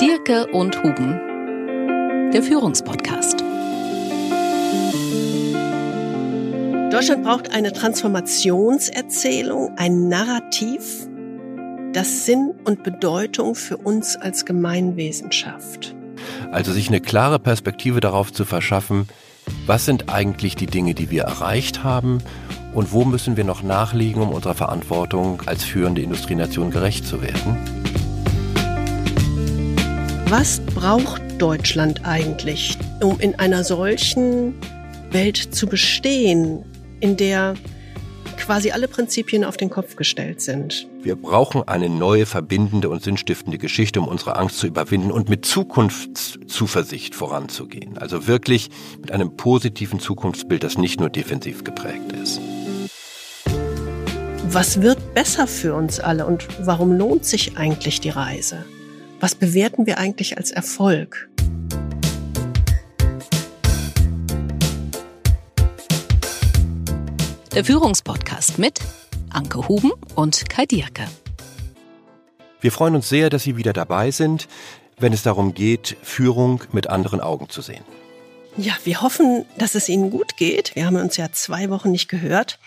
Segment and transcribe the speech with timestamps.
[0.00, 3.44] Dirke und Huben, der Führungspodcast.
[6.90, 11.06] Deutschland braucht eine Transformationserzählung, ein Narrativ,
[11.92, 15.94] das Sinn und Bedeutung für uns als Gemeinwesen schafft.
[16.50, 19.06] Also sich eine klare Perspektive darauf zu verschaffen,
[19.66, 22.22] was sind eigentlich die Dinge, die wir erreicht haben
[22.72, 27.79] und wo müssen wir noch nachlegen, um unserer Verantwortung als führende Industrienation gerecht zu werden.
[30.30, 34.54] Was braucht Deutschland eigentlich, um in einer solchen
[35.10, 36.64] Welt zu bestehen,
[37.00, 37.54] in der
[38.36, 40.86] quasi alle Prinzipien auf den Kopf gestellt sind?
[41.02, 45.44] Wir brauchen eine neue, verbindende und sinnstiftende Geschichte, um unsere Angst zu überwinden und mit
[45.44, 47.98] Zukunftszuversicht voranzugehen.
[47.98, 52.40] Also wirklich mit einem positiven Zukunftsbild, das nicht nur defensiv geprägt ist.
[54.44, 58.64] Was wird besser für uns alle und warum lohnt sich eigentlich die Reise?
[59.22, 61.28] Was bewerten wir eigentlich als Erfolg?
[67.54, 68.80] Der Führungspodcast mit
[69.28, 71.06] Anke Huben und Kai Dierke.
[72.62, 74.48] Wir freuen uns sehr, dass Sie wieder dabei sind,
[74.98, 77.84] wenn es darum geht, Führung mit anderen Augen zu sehen.
[78.56, 80.74] Ja, wir hoffen, dass es Ihnen gut geht.
[80.74, 82.58] Wir haben uns ja zwei Wochen nicht gehört.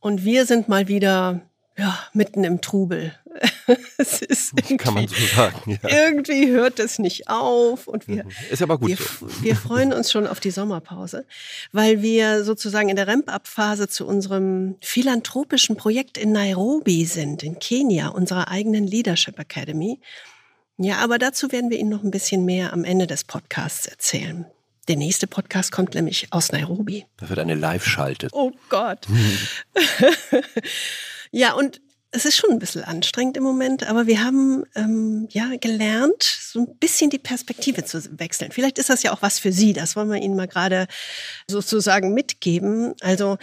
[0.00, 1.42] Und wir sind mal wieder
[1.76, 3.14] ja, mitten im Trubel.
[3.98, 5.78] es ist Kann man so sagen.
[5.82, 6.06] Ja.
[6.06, 8.30] Irgendwie hört es nicht auf und wir, mhm.
[8.50, 9.42] ist aber gut wir, so.
[9.42, 11.26] wir freuen uns schon auf die Sommerpause,
[11.72, 18.08] weil wir sozusagen in der Ramp-up-Phase zu unserem philanthropischen Projekt in Nairobi sind, in Kenia,
[18.08, 20.00] unserer eigenen Leadership Academy.
[20.76, 24.46] Ja, aber dazu werden wir Ihnen noch ein bisschen mehr am Ende des Podcasts erzählen.
[24.88, 27.06] Der nächste Podcast kommt nämlich aus Nairobi.
[27.16, 28.28] Da wird eine Live-Schalte.
[28.32, 29.06] Oh Gott.
[31.30, 31.80] ja, und
[32.14, 36.60] es ist schon ein bisschen anstrengend im Moment, aber wir haben ähm, ja gelernt, so
[36.60, 38.52] ein bisschen die Perspektive zu wechseln.
[38.52, 39.72] Vielleicht ist das ja auch was für Sie.
[39.72, 40.86] Das wollen wir Ihnen mal gerade
[41.48, 42.94] sozusagen mitgeben.
[43.00, 43.36] Also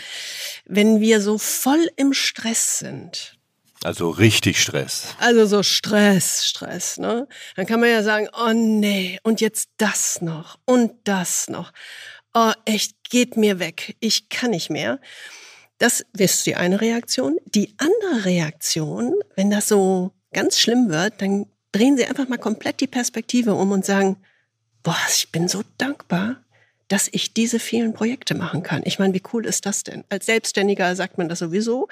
[0.65, 3.37] wenn wir so voll im Stress sind,
[3.83, 5.15] also richtig Stress.
[5.17, 7.27] Also so Stress, Stress, ne?
[7.55, 11.71] Dann kann man ja sagen, oh nee, und jetzt das noch und das noch.
[12.35, 13.95] Oh, echt, geht mir weg.
[13.99, 14.99] Ich kann nicht mehr.
[15.81, 17.39] Das ist die eine Reaktion.
[17.45, 22.81] Die andere Reaktion, wenn das so ganz schlimm wird, dann drehen Sie einfach mal komplett
[22.81, 24.17] die Perspektive um und sagen,
[24.83, 26.43] boah, ich bin so dankbar,
[26.87, 28.83] dass ich diese vielen Projekte machen kann.
[28.85, 30.03] Ich meine, wie cool ist das denn?
[30.09, 31.87] Als Selbstständiger sagt man das sowieso,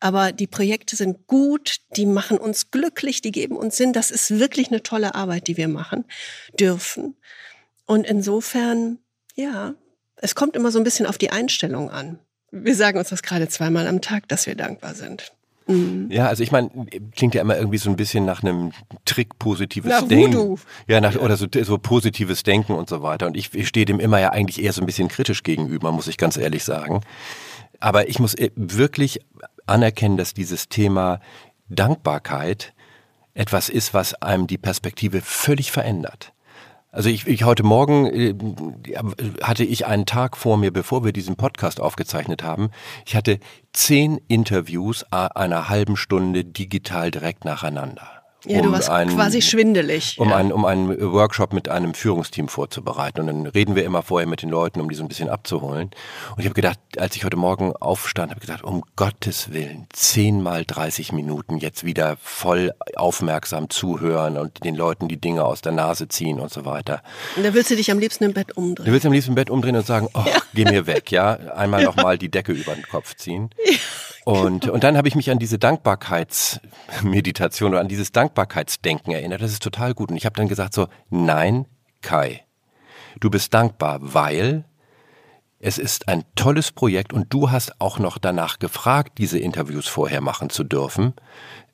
[0.00, 3.92] aber die Projekte sind gut, die machen uns glücklich, die geben uns Sinn.
[3.92, 6.06] Das ist wirklich eine tolle Arbeit, die wir machen
[6.58, 7.14] dürfen.
[7.84, 9.00] Und insofern,
[9.34, 9.74] ja,
[10.16, 12.20] es kommt immer so ein bisschen auf die Einstellung an.
[12.50, 15.32] Wir sagen uns das gerade zweimal am Tag, dass wir dankbar sind.
[15.68, 16.08] Mhm.
[16.10, 16.70] Ja, also ich meine,
[17.14, 18.72] klingt ja immer irgendwie so ein bisschen nach einem
[19.04, 20.34] Trick positives nach Denken.
[20.34, 20.58] Voodoo.
[20.86, 23.26] Ja, nach, oder so, so positives Denken und so weiter.
[23.26, 26.08] Und ich, ich stehe dem immer ja eigentlich eher so ein bisschen kritisch gegenüber, muss
[26.08, 27.02] ich ganz ehrlich sagen.
[27.80, 29.20] Aber ich muss äh, wirklich
[29.66, 31.20] anerkennen, dass dieses Thema
[31.68, 32.72] Dankbarkeit
[33.34, 36.32] etwas ist, was einem die Perspektive völlig verändert.
[36.90, 38.34] Also ich, ich heute Morgen äh,
[39.42, 42.70] hatte ich einen Tag vor mir, bevor wir diesen Podcast aufgezeichnet haben.
[43.04, 43.40] Ich hatte
[43.72, 48.17] zehn Interviews einer halben Stunde digital direkt nacheinander.
[48.44, 50.16] Ja, um du warst einen, quasi schwindelig.
[50.18, 50.36] Um, ja.
[50.36, 53.20] einen, um einen Workshop mit einem Führungsteam vorzubereiten.
[53.20, 55.90] Und dann reden wir immer vorher mit den Leuten, um die so ein bisschen abzuholen.
[56.30, 59.86] Und ich habe gedacht, als ich heute Morgen aufstand, habe ich gedacht, um Gottes Willen,
[59.92, 65.72] zehnmal 30 Minuten jetzt wieder voll aufmerksam zuhören und den Leuten die Dinge aus der
[65.72, 67.02] Nase ziehen und so weiter.
[67.36, 68.86] Und da willst du dich am liebsten im Bett umdrehen.
[68.86, 70.36] Da willst du am liebsten im Bett umdrehen und sagen, oh, ja.
[70.54, 71.32] geh mir weg, ja.
[71.56, 71.88] Einmal ja.
[71.88, 73.50] nochmal die Decke über den Kopf ziehen.
[73.64, 73.72] Ja.
[74.28, 79.40] Und, und dann habe ich mich an diese Dankbarkeitsmeditation oder an dieses Dankbarkeitsdenken erinnert.
[79.40, 80.10] Das ist total gut.
[80.10, 81.64] Und ich habe dann gesagt so, nein,
[82.02, 82.44] Kai,
[83.20, 84.66] du bist dankbar, weil
[85.60, 90.20] es ist ein tolles Projekt und du hast auch noch danach gefragt, diese Interviews vorher
[90.20, 91.14] machen zu dürfen.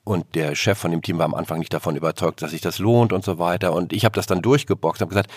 [0.05, 2.79] Und der Chef von dem Team war am Anfang nicht davon überzeugt, dass sich das
[2.79, 3.73] lohnt und so weiter.
[3.73, 5.29] Und ich habe das dann durchgeboxt und gesagt,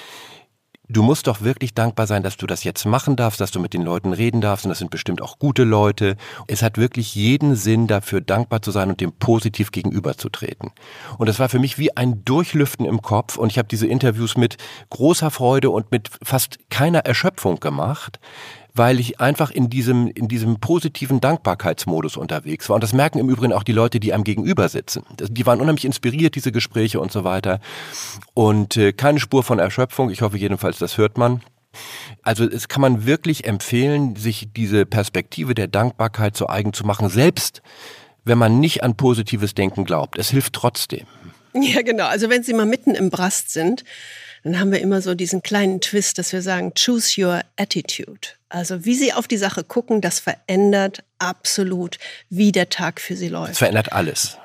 [0.88, 3.74] du musst doch wirklich dankbar sein, dass du das jetzt machen darfst, dass du mit
[3.74, 6.16] den Leuten reden darfst und das sind bestimmt auch gute Leute.
[6.46, 10.70] Es hat wirklich jeden Sinn dafür dankbar zu sein und dem positiv gegenüberzutreten.
[11.18, 14.36] Und das war für mich wie ein Durchlüften im Kopf und ich habe diese Interviews
[14.36, 14.56] mit
[14.90, 18.18] großer Freude und mit fast keiner Erschöpfung gemacht,
[18.78, 22.76] weil ich einfach in diesem, in diesem positiven Dankbarkeitsmodus unterwegs war.
[22.76, 25.04] Und das merken im Übrigen auch die Leute, die einem gegenüber sitzen.
[25.18, 27.60] Die waren unheimlich inspiriert, diese Gespräche und so weiter.
[28.34, 30.10] Und äh, keine Spur von Erschöpfung.
[30.10, 31.42] Ich hoffe jedenfalls, das hört man.
[32.22, 37.08] Also es kann man wirklich empfehlen, sich diese Perspektive der Dankbarkeit zu eigen zu machen,
[37.08, 37.62] selbst
[38.24, 40.18] wenn man nicht an positives Denken glaubt.
[40.18, 41.06] Es hilft trotzdem.
[41.54, 42.06] Ja, genau.
[42.06, 43.84] Also wenn Sie mal mitten im Brast sind,
[44.48, 48.28] dann haben wir immer so diesen kleinen Twist, dass wir sagen, choose your attitude.
[48.48, 51.98] Also wie Sie auf die Sache gucken, das verändert absolut,
[52.30, 53.50] wie der Tag für Sie läuft.
[53.50, 54.38] Das verändert alles.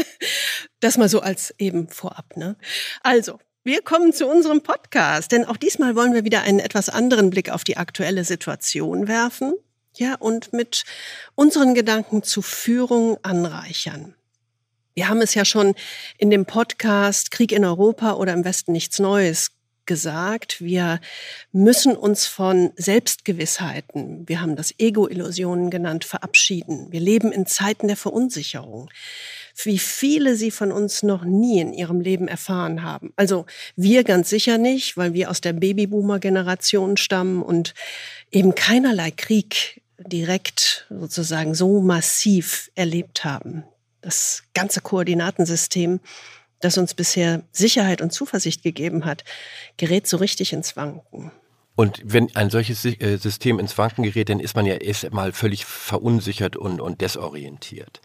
[0.80, 2.36] das mal so als eben vorab.
[2.36, 2.54] Ne?
[3.02, 7.30] Also, wir kommen zu unserem Podcast, denn auch diesmal wollen wir wieder einen etwas anderen
[7.30, 9.54] Blick auf die aktuelle Situation werfen.
[9.96, 10.84] Ja, und mit
[11.34, 14.14] unseren Gedanken zu Führung anreichern.
[14.94, 15.74] Wir haben es ja schon
[16.18, 19.50] in dem Podcast Krieg in Europa oder im Westen nichts Neues
[19.86, 20.60] gesagt.
[20.60, 21.00] Wir
[21.50, 26.92] müssen uns von Selbstgewissheiten, wir haben das Ego-Illusionen genannt, verabschieden.
[26.92, 28.88] Wir leben in Zeiten der Verunsicherung,
[29.64, 33.12] wie viele sie von uns noch nie in ihrem Leben erfahren haben.
[33.16, 37.74] Also wir ganz sicher nicht, weil wir aus der Babyboomer-Generation stammen und
[38.30, 43.64] eben keinerlei Krieg direkt sozusagen so massiv erlebt haben
[44.04, 46.00] das ganze Koordinatensystem,
[46.60, 49.24] das uns bisher Sicherheit und Zuversicht gegeben hat,
[49.76, 51.32] gerät so richtig ins Wanken.
[51.76, 55.32] Und wenn ein solches äh, System ins Wanken gerät, dann ist man ja erst mal
[55.32, 58.00] völlig verunsichert und, und desorientiert.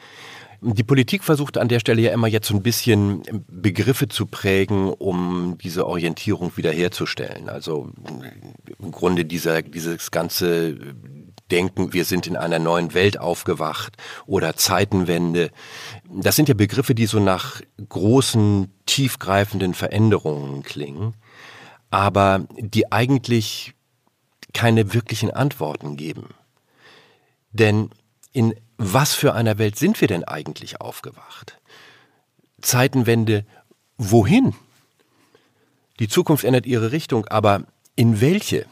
[0.62, 4.90] Die Politik versucht an der Stelle ja immer jetzt so ein bisschen Begriffe zu prägen,
[4.90, 7.48] um diese Orientierung wiederherzustellen.
[7.48, 7.92] Also
[8.80, 10.76] im Grunde dieser, dieses ganze
[11.52, 15.52] denken, wir sind in einer neuen Welt aufgewacht oder Zeitenwende.
[16.10, 21.16] Das sind ja Begriffe, die so nach großen, tiefgreifenden Veränderungen klingen,
[21.92, 23.74] aber die eigentlich
[24.54, 26.30] keine wirklichen Antworten geben.
[27.52, 27.90] Denn
[28.32, 31.60] in was für einer Welt sind wir denn eigentlich aufgewacht?
[32.62, 33.46] Zeitenwende,
[33.98, 34.56] wohin?
[36.00, 37.64] Die Zukunft ändert ihre Richtung, aber
[37.96, 38.66] in welche?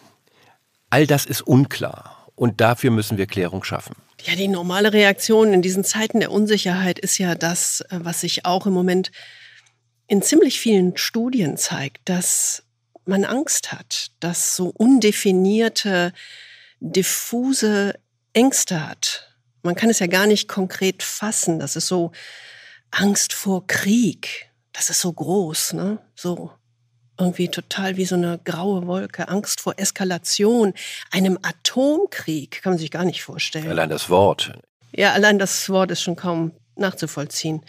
[0.89, 2.16] All das ist unklar.
[2.37, 3.95] Und dafür müssen wir Klärung schaffen.
[4.21, 8.45] Ja, die normale Reaktion in diesen Zeiten der Unsicherheit ist ja das, äh, was sich
[8.45, 9.11] auch im Moment
[10.07, 12.63] in ziemlich vielen Studien zeigt, dass
[13.05, 16.13] man Angst hat, dass so undefinierte,
[16.79, 17.95] diffuse
[18.33, 19.35] Ängste hat.
[19.63, 21.57] Man kann es ja gar nicht konkret fassen.
[21.57, 22.11] Das ist so
[22.91, 24.51] Angst vor Krieg.
[24.73, 25.97] Das ist so groß, ne?
[26.13, 26.51] So
[27.19, 30.73] irgendwie total wie so eine graue Wolke, Angst vor Eskalation,
[31.11, 33.69] einem Atomkrieg, kann man sich gar nicht vorstellen.
[33.69, 34.53] Allein das Wort.
[34.95, 37.61] Ja, allein das Wort ist schon kaum nachzuvollziehen.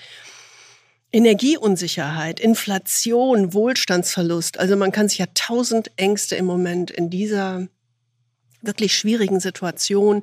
[1.10, 4.58] Energieunsicherheit, Inflation, Wohlstandsverlust.
[4.58, 7.68] Also man kann sich ja tausend Ängste im Moment in dieser
[8.62, 10.22] wirklich schwierigen Situation,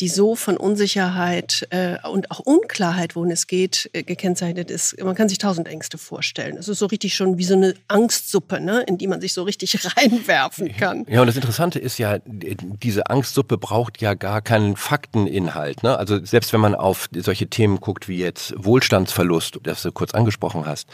[0.00, 5.02] die so von Unsicherheit äh, und auch Unklarheit, wohin es geht, äh, gekennzeichnet ist.
[5.02, 6.56] Man kann sich tausend Ängste vorstellen.
[6.56, 9.42] Es ist so richtig schon wie so eine Angstsuppe, ne, in die man sich so
[9.42, 11.06] richtig reinwerfen kann.
[11.08, 15.82] Ja, und das Interessante ist ja, diese Angstsuppe braucht ja gar keinen Fakteninhalt.
[15.82, 15.96] Ne?
[15.96, 20.66] Also selbst wenn man auf solche Themen guckt wie jetzt Wohlstandsverlust, das du kurz angesprochen
[20.66, 20.88] hast,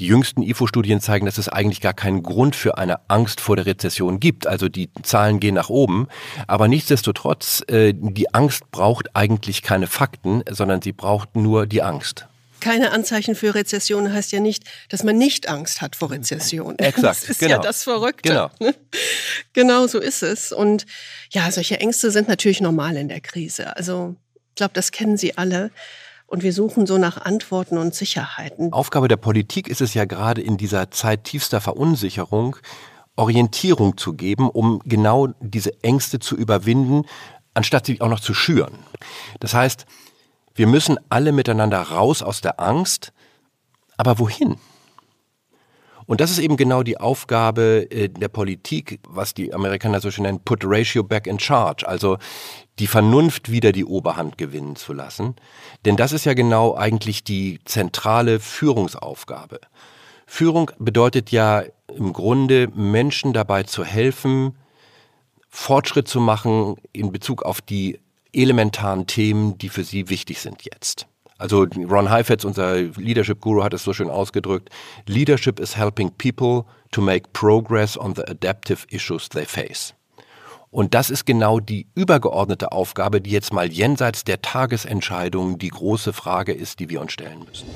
[0.00, 3.66] die jüngsten IFO-Studien zeigen, dass es eigentlich gar keinen Grund für eine Angst vor der
[3.66, 4.46] Rezession gibt.
[4.46, 6.08] Also die Zahlen gehen nach oben.
[6.46, 12.26] Aber nichtsdestotrotz, äh, die Angst braucht eigentlich keine Fakten, sondern sie braucht nur die Angst.
[12.60, 16.78] Keine Anzeichen für Rezession heißt ja nicht, dass man nicht Angst hat vor Rezession.
[16.78, 17.00] Exakt.
[17.20, 17.56] Das ist genau.
[17.56, 18.30] ja das Verrückte.
[18.30, 18.50] Genau.
[18.58, 18.74] Ne?
[19.52, 20.50] genau so ist es.
[20.50, 20.86] Und
[21.30, 23.76] ja, solche Ängste sind natürlich normal in der Krise.
[23.76, 24.16] Also
[24.48, 25.70] ich glaube, das kennen Sie alle.
[26.30, 28.72] Und wir suchen so nach Antworten und Sicherheiten.
[28.72, 32.54] Aufgabe der Politik ist es ja gerade in dieser Zeit tiefster Verunsicherung,
[33.16, 37.02] Orientierung zu geben, um genau diese Ängste zu überwinden,
[37.52, 38.78] anstatt sie auch noch zu schüren.
[39.40, 39.86] Das heißt,
[40.54, 43.12] wir müssen alle miteinander raus aus der Angst,
[43.96, 44.56] aber wohin?
[46.06, 50.22] Und das ist eben genau die Aufgabe äh, der Politik, was die Amerikaner so schön
[50.22, 52.18] nennen, put ratio back in charge, also
[52.80, 55.36] die Vernunft wieder die Oberhand gewinnen zu lassen.
[55.84, 59.60] Denn das ist ja genau eigentlich die zentrale Führungsaufgabe.
[60.26, 61.62] Führung bedeutet ja
[61.94, 64.56] im Grunde Menschen dabei zu helfen,
[65.48, 68.00] Fortschritt zu machen in Bezug auf die
[68.32, 71.06] elementaren Themen, die für sie wichtig sind jetzt.
[71.36, 74.68] Also Ron Heifetz, unser Leadership Guru, hat es so schön ausgedrückt.
[75.06, 79.94] Leadership is helping people to make progress on the adaptive issues they face.
[80.72, 86.12] Und das ist genau die übergeordnete Aufgabe, die jetzt mal jenseits der Tagesentscheidungen die große
[86.12, 87.66] Frage ist, die wir uns stellen müssen.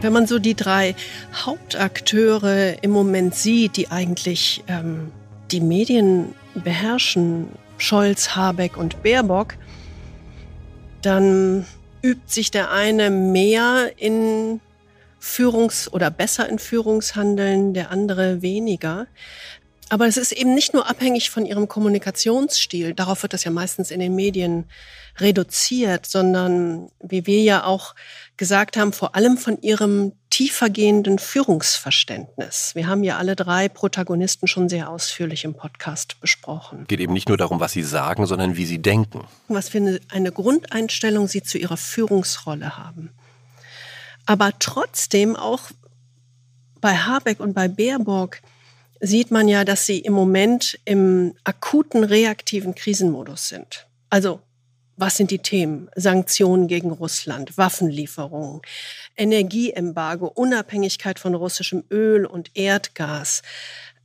[0.00, 0.96] Wenn man so die drei
[1.32, 5.12] Hauptakteure im Moment sieht, die eigentlich ähm,
[5.52, 7.46] die Medien beherrschen,
[7.78, 9.54] Scholz, Habeck und Baerbock,
[11.02, 11.66] dann
[12.02, 14.60] übt sich der eine mehr in
[15.20, 19.06] Führungs- oder besser in Führungshandeln, der andere weniger.
[19.88, 23.90] Aber es ist eben nicht nur abhängig von ihrem Kommunikationsstil, darauf wird das ja meistens
[23.90, 24.64] in den Medien
[25.18, 27.94] reduziert, sondern wie wir ja auch
[28.36, 32.74] gesagt haben, vor allem von ihrem tiefergehenden Führungsverständnis.
[32.74, 36.86] Wir haben ja alle drei Protagonisten schon sehr ausführlich im Podcast besprochen.
[36.88, 39.26] Geht eben nicht nur darum, was sie sagen, sondern wie sie denken.
[39.48, 43.10] Was für eine, eine Grundeinstellung sie zu ihrer Führungsrolle haben.
[44.24, 45.70] Aber trotzdem auch
[46.80, 48.40] bei Habeck und bei Baerbock
[49.00, 53.86] sieht man ja, dass sie im Moment im akuten reaktiven Krisenmodus sind.
[54.10, 54.40] Also
[54.96, 55.90] was sind die Themen?
[55.96, 58.60] Sanktionen gegen Russland, Waffenlieferungen,
[59.16, 63.42] Energieembargo, Unabhängigkeit von russischem Öl und Erdgas.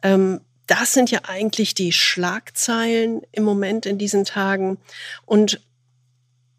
[0.01, 4.77] Ähm, das sind ja eigentlich die Schlagzeilen im Moment in diesen Tagen.
[5.25, 5.61] Und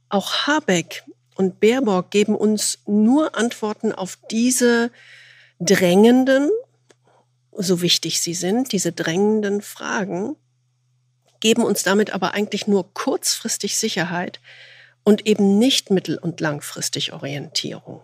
[0.08, 1.04] auch Habeck
[1.36, 4.90] und Baerbock geben uns nur Antworten auf diese
[5.60, 6.50] drängenden,
[7.52, 10.36] so wichtig sie sind, diese drängenden Fragen,
[11.40, 14.40] geben uns damit aber eigentlich nur kurzfristig Sicherheit
[15.04, 18.02] und eben nicht mittel- und langfristig Orientierung.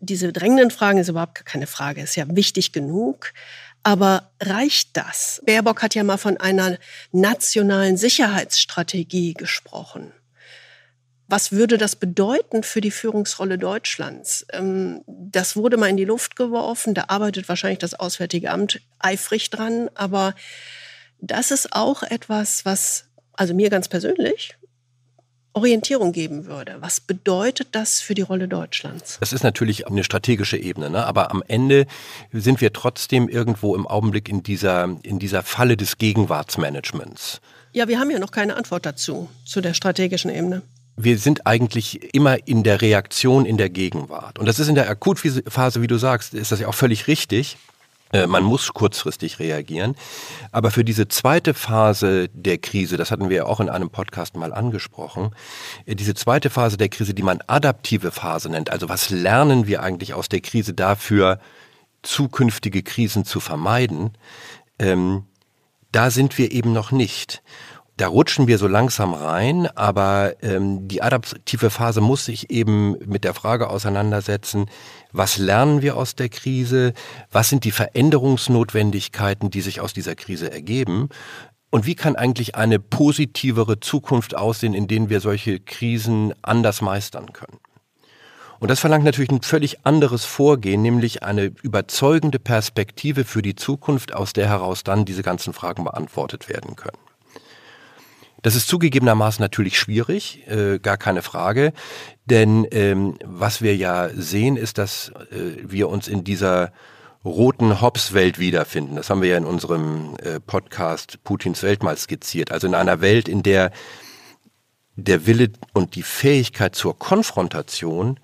[0.00, 3.32] Diese drängenden Fragen ist überhaupt keine Frage, ist ja wichtig genug.
[3.84, 5.42] Aber reicht das?
[5.44, 6.78] Baerbock hat ja mal von einer
[7.10, 10.12] nationalen Sicherheitsstrategie gesprochen.
[11.26, 14.46] Was würde das bedeuten für die Führungsrolle Deutschlands?
[14.52, 16.94] Ähm, das wurde mal in die Luft geworfen.
[16.94, 19.88] Da arbeitet wahrscheinlich das Auswärtige Amt eifrig dran.
[19.94, 20.34] Aber
[21.22, 24.56] das ist auch etwas, was, also mir ganz persönlich,
[25.54, 26.76] Orientierung geben würde.
[26.80, 29.18] Was bedeutet das für die Rolle Deutschlands?
[29.20, 31.06] Das ist natürlich eine strategische Ebene, ne?
[31.06, 31.86] aber am Ende
[32.32, 37.40] sind wir trotzdem irgendwo im Augenblick in dieser, in dieser Falle des Gegenwartsmanagements.
[37.72, 40.62] Ja, wir haben ja noch keine Antwort dazu, zu der strategischen Ebene.
[40.96, 44.38] Wir sind eigentlich immer in der Reaktion in der Gegenwart.
[44.38, 47.56] Und das ist in der Akutphase, wie du sagst, ist das ja auch völlig richtig.
[48.12, 49.96] Äh, man muss kurzfristig reagieren.
[50.52, 54.36] Aber für diese zweite Phase der Krise, das hatten wir ja auch in einem Podcast
[54.36, 55.34] mal angesprochen,
[55.86, 59.82] äh, diese zweite Phase der Krise, die man adaptive Phase nennt, also was lernen wir
[59.82, 61.40] eigentlich aus der Krise dafür,
[62.02, 64.12] zukünftige Krisen zu vermeiden,
[64.78, 65.24] ähm,
[65.92, 67.42] da sind wir eben noch nicht
[67.96, 73.24] da rutschen wir so langsam rein, aber ähm, die adaptive Phase muss sich eben mit
[73.24, 74.66] der Frage auseinandersetzen,
[75.12, 76.94] was lernen wir aus der Krise,
[77.30, 81.10] was sind die Veränderungsnotwendigkeiten, die sich aus dieser Krise ergeben
[81.70, 87.32] und wie kann eigentlich eine positivere Zukunft aussehen, in denen wir solche Krisen anders meistern
[87.32, 87.58] können.
[88.58, 94.14] Und das verlangt natürlich ein völlig anderes Vorgehen, nämlich eine überzeugende Perspektive für die Zukunft,
[94.14, 97.11] aus der heraus dann diese ganzen Fragen beantwortet werden können.
[98.42, 101.72] Das ist zugegebenermaßen natürlich schwierig, äh, gar keine Frage.
[102.26, 106.72] Denn ähm, was wir ja sehen, ist, dass äh, wir uns in dieser
[107.24, 108.96] roten Hobbs-Welt wiederfinden.
[108.96, 112.50] Das haben wir ja in unserem äh, Podcast Putins Welt mal skizziert.
[112.50, 113.70] Also in einer Welt, in der
[114.96, 118.20] der Wille und die Fähigkeit zur Konfrontation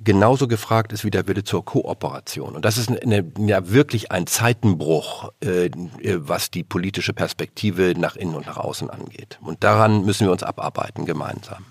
[0.00, 2.54] genauso gefragt ist wie der Wille zur Kooperation.
[2.54, 5.70] Und das ist eine, ja wirklich ein Zeitenbruch, äh,
[6.16, 9.38] was die politische Perspektive nach innen und nach außen angeht.
[9.42, 11.64] Und daran müssen wir uns abarbeiten gemeinsam.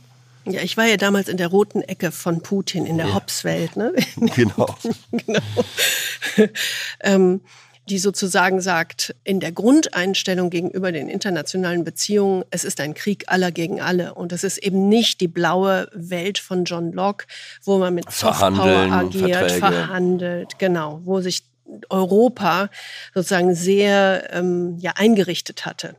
[0.46, 3.16] Ja, ich war ja damals in der roten Ecke von Putin, in der ja.
[3.16, 3.78] Hobbs-Welt.
[3.78, 3.94] Ne?
[4.36, 4.76] Genau.
[5.12, 5.40] genau.
[7.02, 7.42] ähm,
[7.88, 13.52] die sozusagen sagt, in der Grundeinstellung gegenüber den internationalen Beziehungen, es ist ein Krieg aller
[13.52, 14.16] gegen alle.
[14.16, 17.26] Und es ist eben nicht die blaue Welt von John Locke,
[17.64, 19.60] wo man mit Softpower agiert, Verträge.
[19.60, 21.44] verhandelt, genau, wo sich
[21.90, 22.70] Europa
[23.14, 25.96] sozusagen sehr ähm, ja, eingerichtet hatte.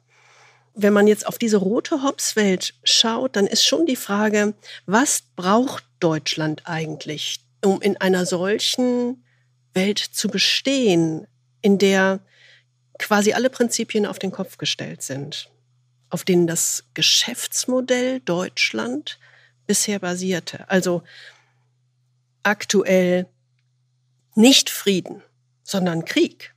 [0.75, 4.55] Wenn man jetzt auf diese rote Hobbs-Welt schaut, dann ist schon die Frage,
[4.87, 9.25] was braucht Deutschland eigentlich, um in einer solchen
[9.73, 11.27] Welt zu bestehen?
[11.67, 12.21] In der
[12.97, 15.51] quasi alle Prinzipien auf den Kopf gestellt sind,
[16.11, 19.19] auf denen das Geschäftsmodell Deutschland
[19.67, 20.71] bisher basierte.
[20.71, 21.03] Also
[22.45, 23.27] aktuell
[24.37, 25.25] nicht Frieden,
[25.65, 26.55] sondern Krieg,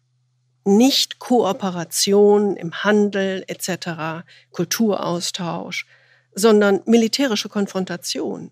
[0.63, 5.87] nicht Kooperation im Handel etc., Kulturaustausch,
[6.35, 8.51] sondern militärische Konfrontation.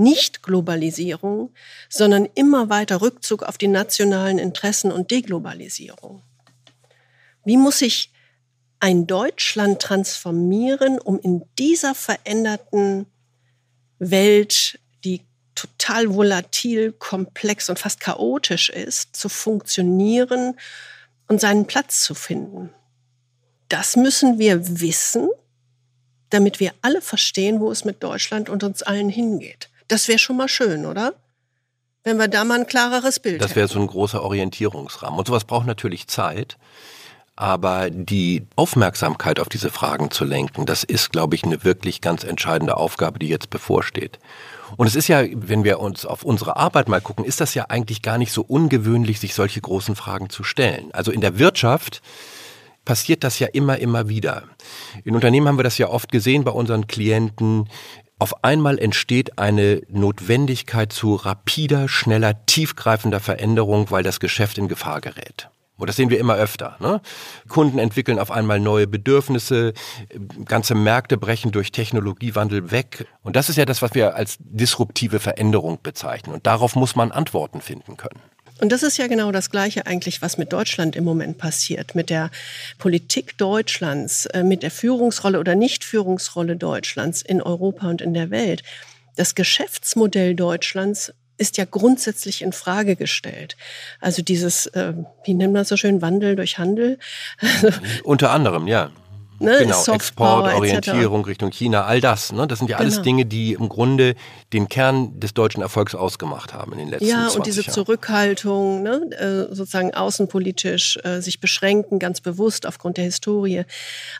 [0.00, 1.52] Nicht Globalisierung,
[1.90, 6.22] sondern immer weiter Rückzug auf die nationalen Interessen und Deglobalisierung.
[7.44, 8.10] Wie muss sich
[8.80, 13.04] ein Deutschland transformieren, um in dieser veränderten
[13.98, 15.20] Welt, die
[15.54, 20.58] total volatil, komplex und fast chaotisch ist, zu funktionieren
[21.28, 22.70] und seinen Platz zu finden?
[23.68, 25.28] Das müssen wir wissen,
[26.30, 29.69] damit wir alle verstehen, wo es mit Deutschland und uns allen hingeht.
[29.90, 31.14] Das wäre schon mal schön, oder?
[32.04, 35.18] Wenn wir da mal ein klareres Bild Das wäre so ein großer Orientierungsrahmen.
[35.18, 36.56] Und sowas braucht natürlich Zeit.
[37.34, 42.22] Aber die Aufmerksamkeit auf diese Fragen zu lenken, das ist, glaube ich, eine wirklich ganz
[42.22, 44.18] entscheidende Aufgabe, die jetzt bevorsteht.
[44.76, 47.64] Und es ist ja, wenn wir uns auf unsere Arbeit mal gucken, ist das ja
[47.68, 50.92] eigentlich gar nicht so ungewöhnlich, sich solche großen Fragen zu stellen.
[50.92, 52.02] Also in der Wirtschaft
[52.84, 54.44] passiert das ja immer, immer wieder.
[55.04, 57.68] In Unternehmen haben wir das ja oft gesehen bei unseren Klienten.
[58.20, 65.00] Auf einmal entsteht eine Notwendigkeit zu rapider, schneller, tiefgreifender Veränderung, weil das Geschäft in Gefahr
[65.00, 65.48] gerät.
[65.78, 66.76] Und das sehen wir immer öfter.
[66.80, 67.00] Ne?
[67.48, 69.72] Kunden entwickeln auf einmal neue Bedürfnisse,
[70.44, 73.06] ganze Märkte brechen durch Technologiewandel weg.
[73.22, 76.34] Und das ist ja das, was wir als disruptive Veränderung bezeichnen.
[76.34, 78.20] Und darauf muss man Antworten finden können.
[78.60, 82.10] Und das ist ja genau das Gleiche eigentlich, was mit Deutschland im Moment passiert, mit
[82.10, 82.30] der
[82.78, 88.62] Politik Deutschlands, äh, mit der Führungsrolle oder Nichtführungsrolle Deutschlands in Europa und in der Welt.
[89.16, 93.56] Das Geschäftsmodell Deutschlands ist ja grundsätzlich in Frage gestellt.
[93.98, 94.92] Also dieses, äh,
[95.24, 96.98] wie nennt man das so schön, Wandel durch Handel.
[98.04, 98.90] Unter anderem, ja.
[99.40, 102.30] Ne, genau, Export, Orientierung Richtung China, all das.
[102.30, 102.46] Ne?
[102.46, 103.04] Das sind ja alles genau.
[103.04, 104.14] Dinge, die im Grunde
[104.52, 107.30] den Kern des deutschen Erfolgs ausgemacht haben in den letzten Jahren.
[107.30, 107.72] Ja, und diese Jahren.
[107.72, 109.00] Zurückhaltung, ne?
[109.18, 113.64] Äh, sozusagen außenpolitisch äh, sich beschränken, ganz bewusst aufgrund der Historie.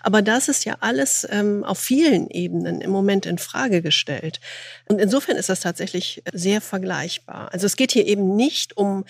[0.00, 4.40] Aber das ist ja alles ähm, auf vielen Ebenen im Moment in Frage gestellt.
[4.88, 7.50] Und insofern ist das tatsächlich sehr vergleichbar.
[7.52, 9.04] Also es geht hier eben nicht um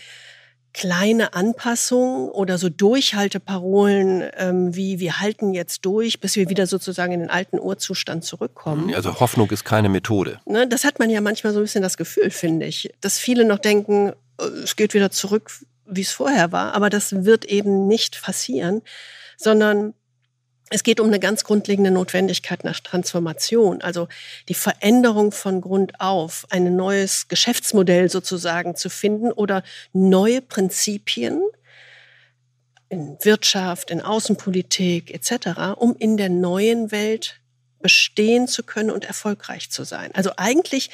[0.72, 7.12] kleine Anpassungen oder so Durchhalteparolen ähm, wie wir halten jetzt durch, bis wir wieder sozusagen
[7.12, 8.94] in den alten Urzustand zurückkommen.
[8.94, 10.40] Also Hoffnung ist keine Methode.
[10.46, 13.44] Ne, das hat man ja manchmal so ein bisschen das Gefühl, finde ich, dass viele
[13.44, 15.50] noch denken, äh, es geht wieder zurück,
[15.86, 18.82] wie es vorher war, aber das wird eben nicht passieren,
[19.36, 19.94] sondern
[20.70, 24.06] es geht um eine ganz grundlegende Notwendigkeit nach Transformation, also
[24.48, 31.42] die Veränderung von Grund auf, ein neues Geschäftsmodell sozusagen zu finden oder neue Prinzipien
[32.88, 37.40] in Wirtschaft, in Außenpolitik etc., um in der neuen Welt
[37.80, 40.10] bestehen zu können und erfolgreich zu sein.
[40.14, 40.90] Also eigentlich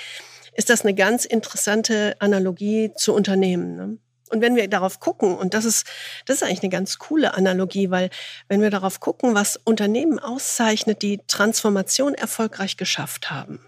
[0.54, 3.76] ist das eine ganz interessante Analogie zu Unternehmen.
[3.76, 3.98] Ne?
[4.28, 5.86] Und wenn wir darauf gucken, und das ist,
[6.24, 8.10] das ist eigentlich eine ganz coole Analogie, weil
[8.48, 13.60] wenn wir darauf gucken, was Unternehmen auszeichnet, die Transformation erfolgreich geschafft haben,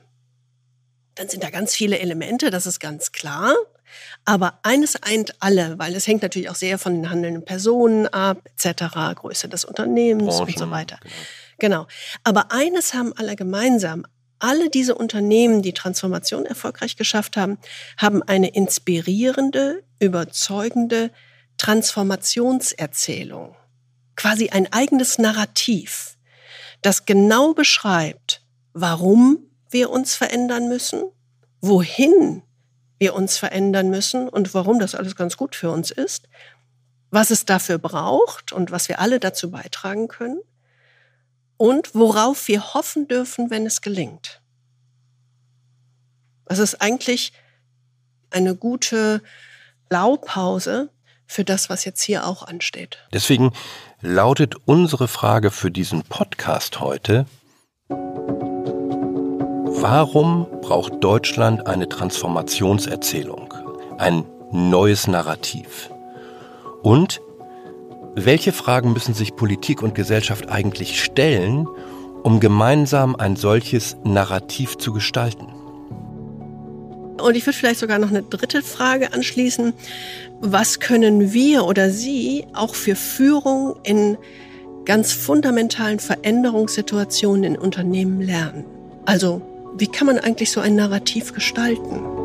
[1.15, 3.55] dann sind da ganz viele Elemente, das ist ganz klar.
[4.25, 8.43] Aber eines eint alle, weil es hängt natürlich auch sehr von den handelnden Personen ab,
[8.45, 10.99] etc., Größe des Unternehmens Branchen, und so weiter.
[11.59, 11.85] Genau.
[11.85, 11.87] genau.
[12.25, 14.05] Aber eines haben alle gemeinsam.
[14.39, 17.59] Alle diese Unternehmen, die Transformation erfolgreich geschafft haben,
[17.97, 21.11] haben eine inspirierende, überzeugende
[21.57, 23.57] Transformationserzählung.
[24.15, 26.17] Quasi ein eigenes Narrativ,
[26.83, 29.39] das genau beschreibt, warum
[29.71, 31.03] wir uns verändern müssen,
[31.61, 32.43] wohin
[32.99, 36.29] wir uns verändern müssen und warum das alles ganz gut für uns ist,
[37.11, 40.41] was es dafür braucht und was wir alle dazu beitragen können
[41.59, 44.41] und worauf wir hoffen dürfen, wenn es gelingt.
[46.47, 47.35] Das ist eigentlich
[48.31, 49.23] eine gute
[49.91, 50.91] Blaupause
[51.27, 53.07] für das, was jetzt hier auch ansteht.
[53.13, 53.53] Deswegen
[54.01, 57.27] lautet unsere Frage für diesen Podcast heute,
[59.81, 63.53] warum braucht Deutschland eine Transformationserzählung,
[63.99, 65.91] ein neues Narrativ?
[66.83, 67.21] Und
[68.25, 71.67] welche Fragen müssen sich Politik und Gesellschaft eigentlich stellen,
[72.23, 75.47] um gemeinsam ein solches Narrativ zu gestalten?
[77.21, 79.73] Und ich würde vielleicht sogar noch eine dritte Frage anschließen.
[80.41, 84.17] Was können wir oder Sie auch für Führung in
[84.85, 88.65] ganz fundamentalen Veränderungssituationen in Unternehmen lernen?
[89.05, 89.43] Also,
[89.77, 92.18] wie kann man eigentlich so ein Narrativ gestalten?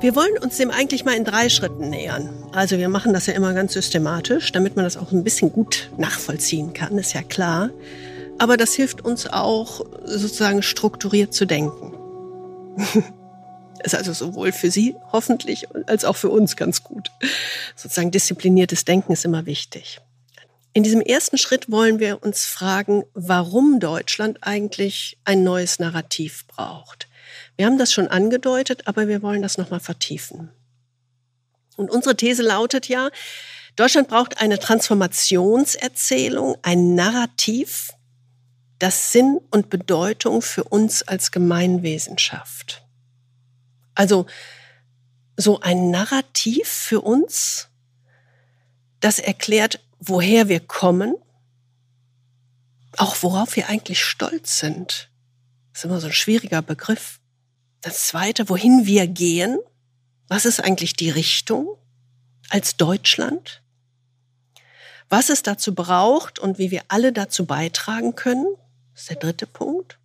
[0.00, 2.46] Wir wollen uns dem eigentlich mal in drei Schritten nähern.
[2.52, 5.90] Also wir machen das ja immer ganz systematisch, damit man das auch ein bisschen gut
[5.96, 7.70] nachvollziehen kann, ist ja klar.
[8.38, 11.94] Aber das hilft uns auch, sozusagen strukturiert zu denken.
[13.82, 17.10] ist also sowohl für Sie hoffentlich als auch für uns ganz gut.
[17.74, 20.00] Sozusagen diszipliniertes Denken ist immer wichtig.
[20.74, 27.07] In diesem ersten Schritt wollen wir uns fragen, warum Deutschland eigentlich ein neues Narrativ braucht.
[27.58, 30.50] Wir haben das schon angedeutet, aber wir wollen das nochmal vertiefen.
[31.76, 33.10] Und unsere These lautet ja,
[33.74, 37.90] Deutschland braucht eine Transformationserzählung, ein Narrativ,
[38.78, 42.86] das Sinn und Bedeutung für uns als Gemeinwesen schafft.
[43.96, 44.26] Also
[45.36, 47.70] so ein Narrativ für uns,
[49.00, 51.16] das erklärt, woher wir kommen,
[52.96, 55.10] auch worauf wir eigentlich stolz sind.
[55.72, 57.17] Das ist immer so ein schwieriger Begriff.
[57.80, 59.58] Das Zweite, wohin wir gehen,
[60.30, 61.78] Was ist eigentlich die Richtung
[62.50, 63.62] als Deutschland?
[65.08, 68.46] Was es dazu braucht und wie wir alle dazu beitragen können,
[68.94, 69.98] ist der dritte Punkt.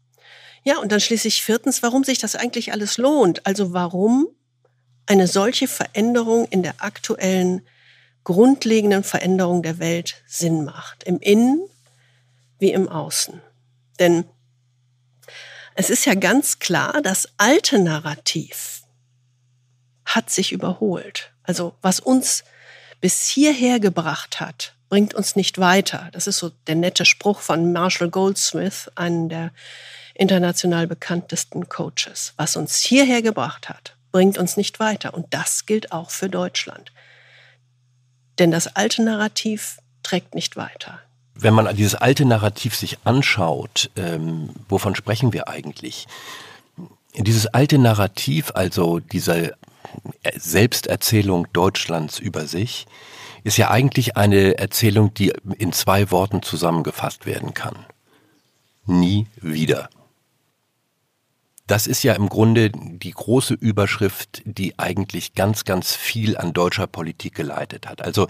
[0.63, 3.45] Ja, und dann schließlich viertens, warum sich das eigentlich alles lohnt.
[3.45, 4.27] Also warum
[5.05, 7.67] eine solche Veränderung in der aktuellen
[8.23, 11.03] grundlegenden Veränderung der Welt Sinn macht.
[11.03, 11.61] Im Innen
[12.59, 13.41] wie im Außen.
[13.99, 14.23] Denn
[15.75, 18.81] es ist ja ganz klar, das alte Narrativ
[20.05, 21.31] hat sich überholt.
[21.43, 22.43] Also was uns
[23.01, 26.09] bis hierher gebracht hat, bringt uns nicht weiter.
[26.11, 29.51] Das ist so der nette Spruch von Marshall Goldsmith, einem der
[30.13, 32.33] international bekanntesten Coaches.
[32.37, 35.13] Was uns hierher gebracht hat, bringt uns nicht weiter.
[35.13, 36.91] Und das gilt auch für Deutschland.
[38.37, 40.99] Denn das alte Narrativ trägt nicht weiter.
[41.35, 46.07] Wenn man dieses alte Narrativ sich anschaut, ähm, wovon sprechen wir eigentlich?
[47.15, 49.55] Dieses alte Narrativ, also diese
[50.35, 52.85] Selbsterzählung Deutschlands über sich,
[53.43, 57.85] ist ja eigentlich eine Erzählung, die in zwei Worten zusammengefasst werden kann.
[58.85, 59.89] Nie wieder.
[61.67, 66.87] Das ist ja im Grunde die große Überschrift, die eigentlich ganz, ganz viel an deutscher
[66.87, 68.01] Politik geleitet hat.
[68.01, 68.27] Also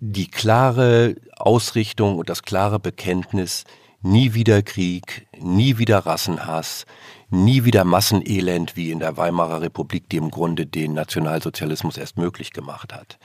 [0.00, 3.64] die klare Ausrichtung und das klare Bekenntnis,
[4.02, 6.84] nie wieder Krieg, nie wieder Rassenhass,
[7.30, 12.52] nie wieder Massenelend wie in der Weimarer Republik, die im Grunde den Nationalsozialismus erst möglich
[12.52, 13.18] gemacht hat.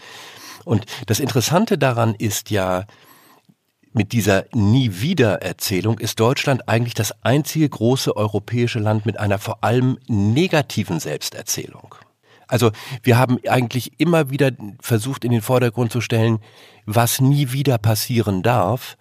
[0.64, 2.86] Und das Interessante daran ist ja,
[3.94, 9.40] mit dieser Nie wieder Erzählung ist Deutschland eigentlich das einzige große europäische Land mit einer
[9.40, 11.96] vor allem negativen Selbsterzählung.
[12.48, 12.72] Also
[13.04, 16.40] wir haben eigentlich immer wieder versucht in den Vordergrund zu stellen,
[16.86, 18.98] was nie wieder passieren darf,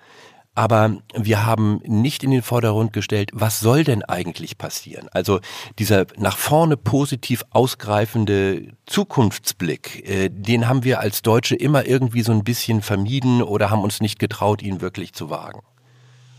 [0.59, 5.09] aber wir haben nicht in den Vordergrund gestellt, was soll denn eigentlich passieren?
[5.13, 5.39] Also
[5.79, 12.33] dieser nach vorne positiv ausgreifende Zukunftsblick, äh, den haben wir als Deutsche immer irgendwie so
[12.33, 15.61] ein bisschen vermieden oder haben uns nicht getraut, ihn wirklich zu wagen.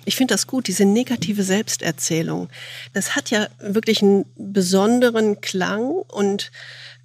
[0.03, 2.49] Ich finde das gut, diese negative Selbsterzählung.
[2.91, 6.51] Das hat ja wirklich einen besonderen Klang und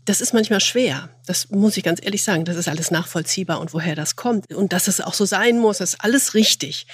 [0.04, 1.08] das ist manchmal schwer.
[1.26, 2.44] Das muss ich ganz ehrlich sagen.
[2.44, 4.52] Das ist alles nachvollziehbar und woher das kommt.
[4.52, 6.86] Und dass es auch so sein muss, ist alles richtig.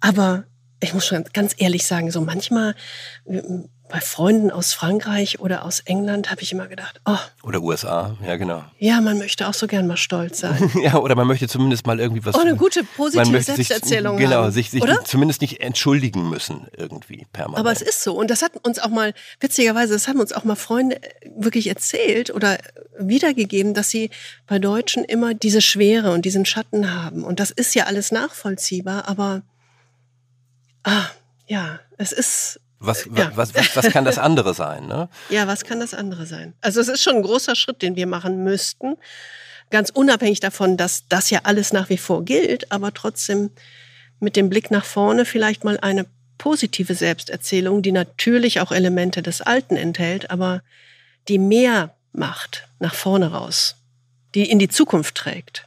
[0.00, 0.44] Aber
[0.80, 2.74] ich muss schon ganz ehrlich sagen, so manchmal
[3.88, 7.16] bei Freunden aus Frankreich oder aus England habe ich immer gedacht, oh.
[7.42, 8.64] Oder USA, ja genau.
[8.78, 10.70] Ja, man möchte auch so gern mal stolz sein.
[10.82, 12.34] ja, oder man möchte zumindest mal irgendwie was.
[12.34, 14.16] Oh, eine gute positive Selbsterzählung.
[14.18, 17.60] Sich, genau, haben, sich, sich zumindest nicht entschuldigen müssen irgendwie permanent.
[17.60, 20.44] Aber es ist so und das hat uns auch mal witzigerweise, das haben uns auch
[20.44, 21.00] mal Freunde
[21.36, 22.58] wirklich erzählt oder
[22.98, 24.10] wiedergegeben, dass sie
[24.46, 29.08] bei Deutschen immer diese Schwere und diesen Schatten haben und das ist ja alles nachvollziehbar,
[29.08, 29.42] aber
[30.82, 31.06] ah,
[31.46, 33.32] ja, es ist was, ja.
[33.34, 34.86] was, was, was kann das andere sein?
[34.86, 35.08] Ne?
[35.30, 36.54] Ja, was kann das andere sein?
[36.60, 38.96] Also es ist schon ein großer Schritt, den wir machen müssten.
[39.70, 43.50] Ganz unabhängig davon, dass das ja alles nach wie vor gilt, aber trotzdem
[44.20, 46.06] mit dem Blick nach vorne vielleicht mal eine
[46.38, 50.62] positive Selbsterzählung, die natürlich auch Elemente des Alten enthält, aber
[51.28, 53.76] die mehr macht nach vorne raus,
[54.34, 55.65] die in die Zukunft trägt.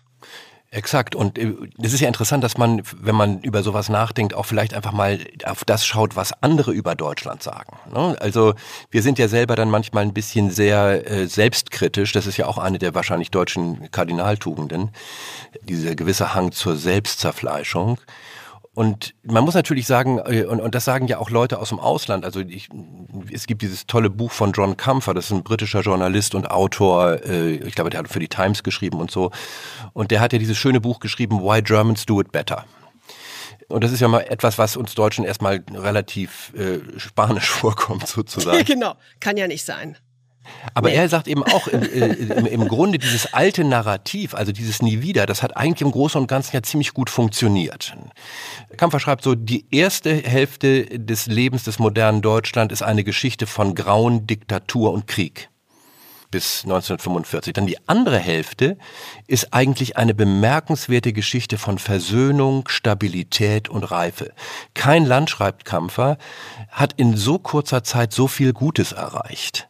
[0.72, 1.16] Exakt.
[1.16, 4.76] Und äh, es ist ja interessant, dass man, wenn man über sowas nachdenkt, auch vielleicht
[4.76, 7.78] einfach mal auf das schaut, was andere über Deutschland sagen.
[7.92, 8.16] Ne?
[8.20, 8.54] Also
[8.92, 12.12] wir sind ja selber dann manchmal ein bisschen sehr äh, selbstkritisch.
[12.12, 14.92] Das ist ja auch eine der wahrscheinlich deutschen Kardinaltugenden,
[15.64, 17.98] dieser gewisse Hang zur Selbstzerfleischung.
[18.76, 21.80] Und man muss natürlich sagen, äh, und, und das sagen ja auch Leute aus dem
[21.80, 22.70] Ausland, also ich,
[23.32, 27.24] es gibt dieses tolle Buch von John Comfer, das ist ein britischer Journalist und Autor,
[27.26, 29.32] äh, ich glaube, der hat für die Times geschrieben und so.
[29.94, 32.66] Und der hat ja dieses schöne Buch geschrieben, Why Germans Do It Better.
[33.70, 38.64] Und das ist ja mal etwas, was uns Deutschen erstmal relativ äh, spanisch vorkommt, sozusagen.
[38.66, 39.98] genau, kann ja nicht sein.
[40.74, 40.96] Aber nee.
[40.96, 45.02] er sagt eben auch, im, äh, im, im, Grunde dieses alte Narrativ, also dieses Nie
[45.02, 47.96] wieder, das hat eigentlich im Großen und Ganzen ja ziemlich gut funktioniert.
[48.78, 53.76] Kampfer schreibt so, die erste Hälfte des Lebens des modernen Deutschland ist eine Geschichte von
[53.76, 55.50] Grauen, Diktatur und Krieg
[56.32, 57.54] bis 1945.
[57.54, 58.78] Dann die andere Hälfte
[59.28, 64.34] ist eigentlich eine bemerkenswerte Geschichte von Versöhnung, Stabilität und Reife.
[64.74, 66.18] Kein Land, schreibt Kampfer,
[66.70, 69.69] hat in so kurzer Zeit so viel Gutes erreicht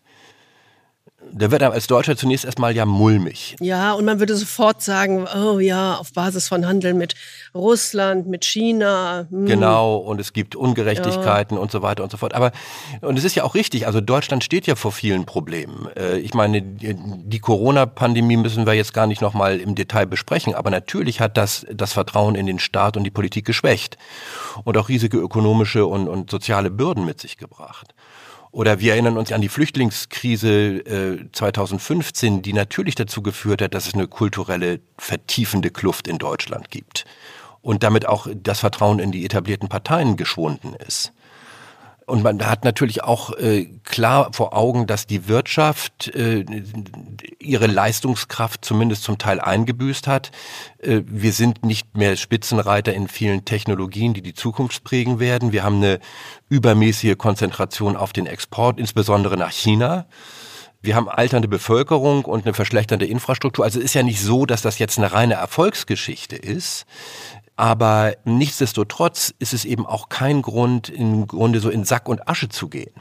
[1.31, 3.55] der wird als Deutscher zunächst erstmal ja mulmig.
[3.59, 7.15] Ja, und man würde sofort sagen, oh ja, auf Basis von Handeln mit
[7.53, 9.27] Russland, mit China.
[9.29, 9.45] Hm.
[9.45, 11.61] Genau, und es gibt Ungerechtigkeiten ja.
[11.61, 12.33] und so weiter und so fort.
[12.33, 12.51] Aber,
[13.01, 15.87] und es ist ja auch richtig, also Deutschland steht ja vor vielen Problemen.
[15.95, 20.69] Äh, ich meine, die Corona-Pandemie müssen wir jetzt gar nicht nochmal im Detail besprechen, aber
[20.69, 23.97] natürlich hat das das Vertrauen in den Staat und die Politik geschwächt
[24.63, 27.93] und auch riesige ökonomische und, und soziale Bürden mit sich gebracht.
[28.51, 33.87] Oder wir erinnern uns an die Flüchtlingskrise äh, 2015, die natürlich dazu geführt hat, dass
[33.87, 37.05] es eine kulturelle vertiefende Kluft in Deutschland gibt
[37.61, 41.13] und damit auch das Vertrauen in die etablierten Parteien geschwunden ist.
[42.09, 46.43] Und man hat natürlich auch äh, klar vor Augen, dass die Wirtschaft äh,
[47.39, 50.31] ihre Leistungskraft zumindest zum Teil eingebüßt hat.
[50.79, 55.51] Äh, wir sind nicht mehr Spitzenreiter in vielen Technologien, die die Zukunft prägen werden.
[55.51, 55.99] Wir haben eine
[56.49, 60.07] übermäßige Konzentration auf den Export, insbesondere nach China.
[60.81, 63.65] Wir haben alternde Bevölkerung und eine verschlechternde Infrastruktur.
[63.65, 66.85] Also ist ja nicht so, dass das jetzt eine reine Erfolgsgeschichte ist.
[67.59, 72.47] Aber nichtsdestotrotz ist es eben auch kein Grund, im Grunde so in Sack und Asche
[72.47, 72.93] zu gehen.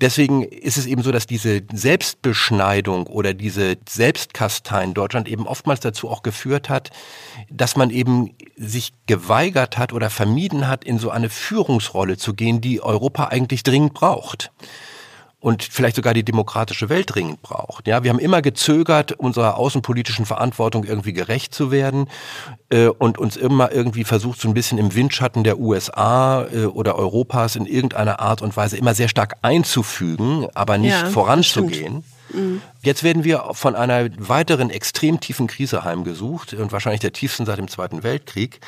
[0.00, 6.08] Deswegen ist es eben so, dass diese Selbstbeschneidung oder diese Selbstkasteien Deutschland eben oftmals dazu
[6.08, 6.90] auch geführt hat,
[7.48, 12.60] dass man eben sich geweigert hat oder vermieden hat, in so eine Führungsrolle zu gehen,
[12.60, 14.50] die Europa eigentlich dringend braucht
[15.40, 17.86] und vielleicht sogar die demokratische Welt dringend braucht.
[17.86, 22.08] Ja, wir haben immer gezögert, unserer außenpolitischen Verantwortung irgendwie gerecht zu werden
[22.70, 26.96] äh, und uns immer irgendwie versucht, so ein bisschen im Windschatten der USA äh, oder
[26.96, 32.02] Europas in irgendeiner Art und Weise immer sehr stark einzufügen, aber nicht ja, voranzugehen.
[32.32, 32.60] Mhm.
[32.82, 37.58] Jetzt werden wir von einer weiteren extrem tiefen Krise heimgesucht und wahrscheinlich der tiefsten seit
[37.58, 38.60] dem Zweiten Weltkrieg,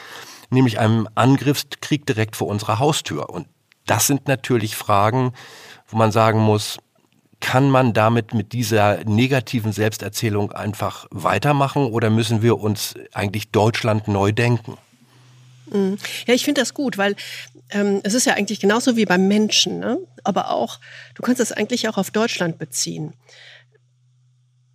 [0.51, 3.29] nämlich einem Angriffskrieg direkt vor unserer Haustür.
[3.29, 3.49] Und
[3.87, 5.33] das sind natürlich Fragen,
[5.91, 6.79] wo man sagen muss,
[7.41, 14.09] kann man damit mit dieser negativen Selbsterzählung einfach weitermachen oder müssen wir uns eigentlich Deutschland
[14.09, 14.77] neu denken?
[15.73, 15.99] Mhm.
[16.27, 17.17] Ja, ich finde das gut, weil
[17.71, 19.99] ähm, es ist ja eigentlich genauso wie beim Menschen, ne?
[20.25, 20.79] aber auch,
[21.15, 23.15] du kannst das eigentlich auch auf Deutschland beziehen.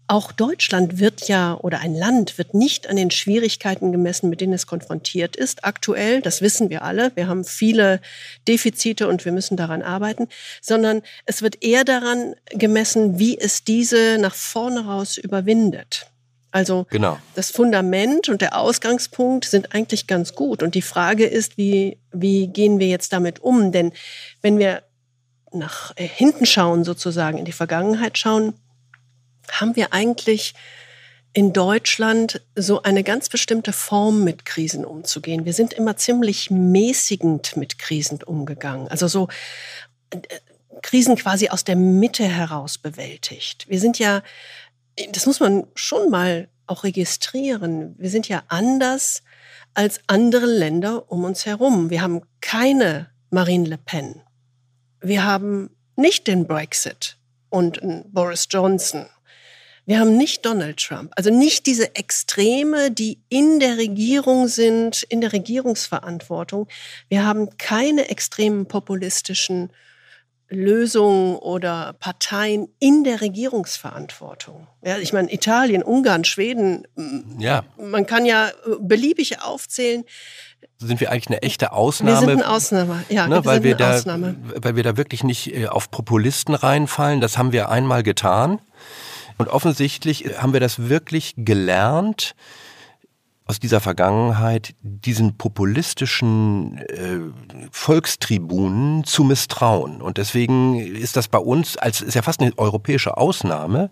[0.07, 4.53] Auch Deutschland wird ja oder ein Land wird nicht an den Schwierigkeiten gemessen, mit denen
[4.53, 5.65] es konfrontiert ist.
[5.65, 7.99] Aktuell, das wissen wir alle, wir haben viele
[8.47, 10.27] Defizite und wir müssen daran arbeiten,
[10.61, 16.07] sondern es wird eher daran gemessen, wie es diese nach vorne raus überwindet.
[16.51, 17.17] Also genau.
[17.33, 20.61] das Fundament und der Ausgangspunkt sind eigentlich ganz gut.
[20.61, 23.71] Und die Frage ist, wie, wie gehen wir jetzt damit um?
[23.71, 23.91] Denn
[24.41, 24.83] wenn wir
[25.51, 28.53] nach hinten schauen, sozusagen in die Vergangenheit schauen,
[29.51, 30.53] haben wir eigentlich
[31.35, 35.43] in Deutschland so eine ganz bestimmte Form mit Krisen umzugehen.
[35.43, 38.87] Wir sind immer ziemlich mäßigend mit Krisen umgegangen.
[38.87, 39.27] Also so
[40.11, 40.19] äh,
[40.81, 43.65] Krisen quasi aus der Mitte heraus bewältigt.
[43.67, 44.23] Wir sind ja,
[45.11, 47.95] das muss man schon mal auch registrieren.
[47.97, 49.21] Wir sind ja anders
[49.73, 51.89] als andere Länder um uns herum.
[51.89, 54.21] Wir haben keine Marine Le Pen.
[55.01, 57.17] Wir haben nicht den Brexit
[57.49, 57.79] und
[58.11, 59.07] Boris Johnson
[59.85, 65.21] wir haben nicht Donald Trump, also nicht diese Extreme, die in der Regierung sind, in
[65.21, 66.67] der Regierungsverantwortung.
[67.07, 69.71] Wir haben keine extremen populistischen
[70.49, 74.67] Lösungen oder Parteien in der Regierungsverantwortung.
[74.83, 76.87] Ja, ich meine, Italien, Ungarn, Schweden,
[77.39, 77.63] ja.
[77.77, 80.03] man kann ja beliebig aufzählen.
[80.77, 82.11] Sind wir eigentlich eine echte Ausnahme?
[82.11, 83.27] Wir sind eine Ausnahme, ja.
[83.27, 84.35] Ne, wir weil, wir da, Ausnahme.
[84.55, 87.21] weil wir da wirklich nicht äh, auf Populisten reinfallen.
[87.21, 88.59] Das haben wir einmal getan.
[89.37, 92.35] Und offensichtlich haben wir das wirklich gelernt,
[93.47, 97.19] aus dieser Vergangenheit diesen populistischen äh,
[97.71, 100.01] Volkstribunen zu misstrauen.
[100.01, 103.91] Und deswegen ist das bei uns, als ist ja fast eine europäische Ausnahme,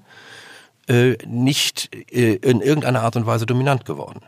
[0.88, 4.21] äh, nicht äh, in irgendeiner Art und Weise dominant geworden.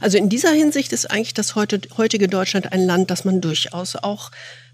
[0.00, 3.96] Also in dieser Hinsicht ist eigentlich das heute, heutige Deutschland ein Land, das man durchaus
[3.96, 4.30] auch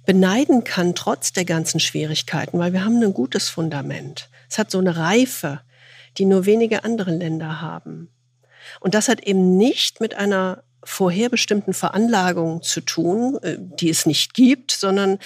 [0.06, 4.28] beneiden kann, trotz der ganzen Schwierigkeiten, weil wir haben ein gutes Fundament.
[4.50, 5.60] Es hat so eine Reife
[6.18, 8.08] die nur wenige andere Länder haben.
[8.80, 14.34] Und das hat eben nicht mit einer vorherbestimmten Veranlagung zu tun, äh, die es nicht
[14.34, 15.18] gibt, sondern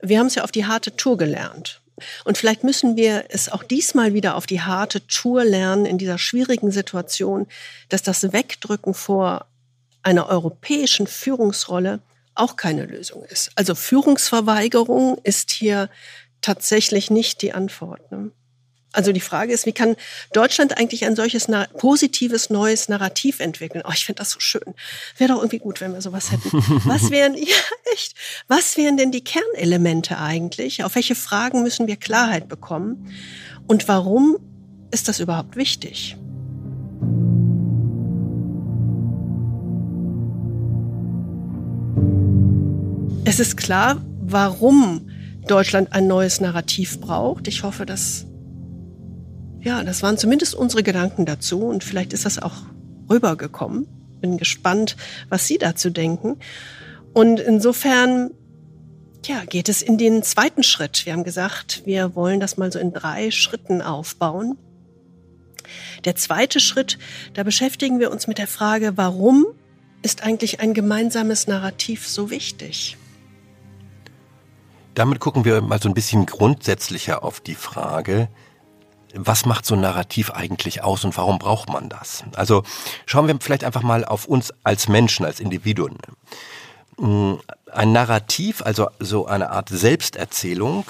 [0.00, 1.80] wir haben es ja auf die harte Tour gelernt.
[2.24, 6.18] Und vielleicht müssen wir es auch diesmal wieder auf die harte Tour lernen in dieser
[6.18, 7.46] schwierigen Situation,
[7.88, 9.46] dass das Wegdrücken vor
[10.02, 12.00] einer europäischen Führungsrolle
[12.34, 13.52] auch keine Lösung ist.
[13.54, 15.88] Also Führungsverweigerung ist hier
[16.40, 18.10] tatsächlich nicht die Antwort.
[18.10, 18.32] Ne?
[18.94, 19.96] Also die Frage ist, wie kann
[20.32, 23.82] Deutschland eigentlich ein solches positives neues Narrativ entwickeln?
[23.84, 24.74] Oh, ich finde das so schön.
[25.18, 26.50] Wäre doch irgendwie gut, wenn wir sowas hätten.
[26.84, 27.56] Was wären, ja,
[27.92, 28.14] echt,
[28.46, 30.84] was wären denn die Kernelemente eigentlich?
[30.84, 33.12] Auf welche Fragen müssen wir Klarheit bekommen?
[33.66, 34.38] Und warum
[34.90, 36.16] ist das überhaupt wichtig?
[43.24, 45.10] Es ist klar, warum
[45.48, 47.48] Deutschland ein neues Narrativ braucht.
[47.48, 48.26] Ich hoffe, dass
[49.64, 52.62] ja, das waren zumindest unsere Gedanken dazu und vielleicht ist das auch
[53.10, 53.88] rübergekommen.
[54.20, 54.96] Bin gespannt,
[55.30, 56.36] was Sie dazu denken.
[57.14, 58.30] Und insofern
[59.26, 61.06] ja, geht es in den zweiten Schritt.
[61.06, 64.58] Wir haben gesagt, wir wollen das mal so in drei Schritten aufbauen.
[66.04, 66.98] Der zweite Schritt,
[67.32, 69.46] da beschäftigen wir uns mit der Frage, warum
[70.02, 72.98] ist eigentlich ein gemeinsames Narrativ so wichtig?
[74.92, 78.28] Damit gucken wir mal so ein bisschen grundsätzlicher auf die Frage,
[79.14, 82.24] was macht so ein Narrativ eigentlich aus und warum braucht man das?
[82.34, 82.64] Also
[83.06, 85.96] schauen wir vielleicht einfach mal auf uns als Menschen, als Individuen.
[86.98, 87.34] Mm,
[87.72, 90.84] ein Narrativ, also so eine Art Selbsterzählung,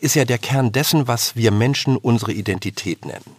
[0.00, 3.36] ist ja der Kern dessen, was wir Menschen unsere Identität nennen.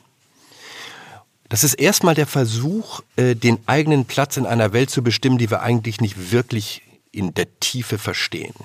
[1.49, 5.51] Das ist erstmal der Versuch, äh, den eigenen Platz in einer Welt zu bestimmen, die
[5.51, 8.55] wir eigentlich nicht wirklich in der Tiefe verstehen.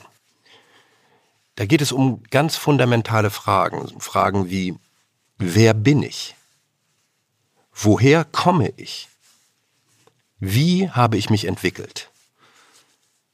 [1.57, 4.01] Da geht es um ganz fundamentale Fragen.
[4.01, 4.77] Fragen wie,
[5.41, 6.37] wer bin ich?
[7.75, 9.09] Woher komme ich?
[10.39, 12.11] Wie habe ich mich entwickelt?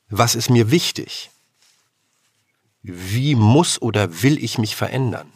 [0.09, 1.31] Was ist mir wichtig?
[2.83, 5.33] Wie muss oder will ich mich verändern?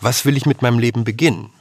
[0.00, 1.52] Was will ich mit meinem Leben beginnen?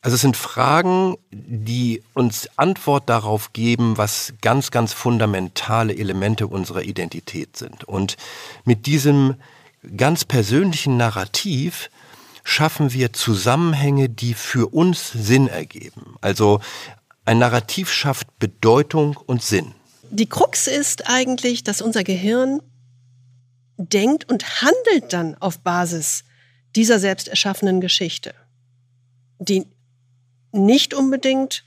[0.00, 6.82] Also es sind Fragen, die uns Antwort darauf geben, was ganz, ganz fundamentale Elemente unserer
[6.82, 7.84] Identität sind.
[7.84, 8.16] Und
[8.64, 9.36] mit diesem
[9.96, 11.90] ganz persönlichen Narrativ
[12.44, 16.16] schaffen wir Zusammenhänge, die für uns Sinn ergeben.
[16.20, 16.60] Also
[17.24, 19.74] ein Narrativ schafft Bedeutung und Sinn.
[20.10, 22.62] Die Krux ist eigentlich, dass unser Gehirn
[23.76, 26.24] denkt und handelt dann auf Basis
[26.74, 28.34] dieser selbst erschaffenen Geschichte,
[29.38, 29.66] die
[30.52, 31.64] nicht unbedingt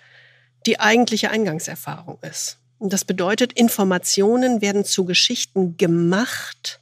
[0.65, 2.57] die eigentliche Eingangserfahrung ist.
[2.79, 6.80] Und das bedeutet, Informationen werden zu Geschichten gemacht,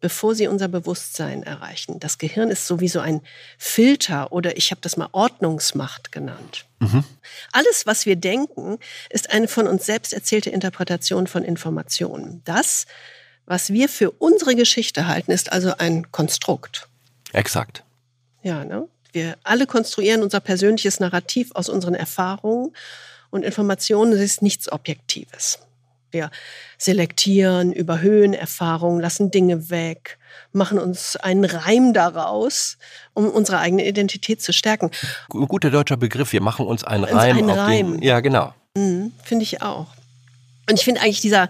[0.00, 2.00] bevor sie unser Bewusstsein erreichen.
[2.00, 3.20] Das Gehirn ist sowieso ein
[3.58, 6.66] Filter oder ich habe das mal Ordnungsmacht genannt.
[6.78, 7.04] Mhm.
[7.52, 8.78] Alles, was wir denken,
[9.10, 12.42] ist eine von uns selbst erzählte Interpretation von Informationen.
[12.44, 12.86] Das,
[13.46, 16.88] was wir für unsere Geschichte halten, ist also ein Konstrukt.
[17.32, 17.84] Exakt.
[18.42, 18.88] Ja, ne?
[19.12, 22.74] Wir alle konstruieren unser persönliches Narrativ aus unseren Erfahrungen
[23.30, 25.58] und Informationen ist nichts Objektives.
[26.12, 26.30] Wir
[26.78, 30.18] selektieren, überhöhen Erfahrungen, lassen Dinge weg,
[30.52, 32.78] machen uns einen Reim daraus,
[33.14, 34.90] um unsere eigene Identität zu stärken.
[35.32, 37.36] Ein guter deutscher Begriff, wir machen uns einen Reim.
[37.36, 37.92] Einen Reim.
[37.94, 38.54] Den, ja, genau.
[38.74, 39.86] Mhm, finde ich auch.
[40.68, 41.48] Und ich finde eigentlich dieser,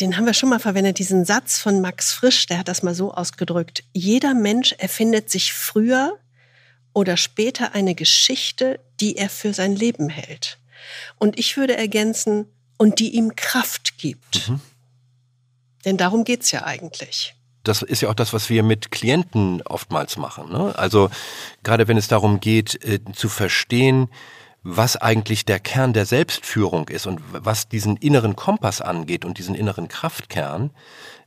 [0.00, 2.94] den haben wir schon mal verwendet, diesen Satz von Max Frisch, der hat das mal
[2.94, 3.84] so ausgedrückt.
[3.92, 6.18] Jeder Mensch erfindet sich früher
[6.92, 10.58] oder später eine Geschichte, die er für sein Leben hält.
[11.18, 12.46] Und ich würde ergänzen,
[12.82, 14.48] und die ihm Kraft gibt.
[14.48, 14.60] Mhm.
[15.84, 17.36] Denn darum geht es ja eigentlich.
[17.62, 20.50] Das ist ja auch das, was wir mit Klienten oftmals machen.
[20.50, 20.76] Ne?
[20.76, 21.08] Also
[21.62, 24.08] gerade wenn es darum geht, äh, zu verstehen,
[24.64, 29.54] was eigentlich der Kern der Selbstführung ist und was diesen inneren Kompass angeht und diesen
[29.54, 30.72] inneren Kraftkern,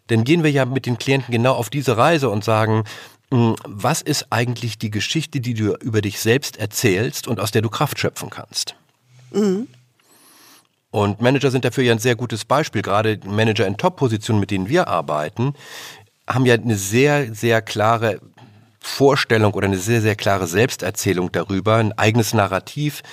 [0.08, 2.84] dann gehen wir ja mit den Klienten genau auf diese Reise und sagen,
[3.32, 7.62] hm, was ist eigentlich die Geschichte, die du über dich selbst erzählst und aus der
[7.62, 8.76] du Kraft schöpfen kannst?
[9.32, 9.70] Mhm.
[10.96, 12.82] Und Manager sind dafür ja ein sehr gutes Beispiel.
[12.82, 15.54] Gerade Manager in Top-Positionen, mit denen wir arbeiten,
[16.26, 18.22] haben ja eine sehr, sehr klare
[18.80, 23.04] Vorstellung oder eine sehr, sehr klare Selbsterzählung darüber, ein eigenes Narrativ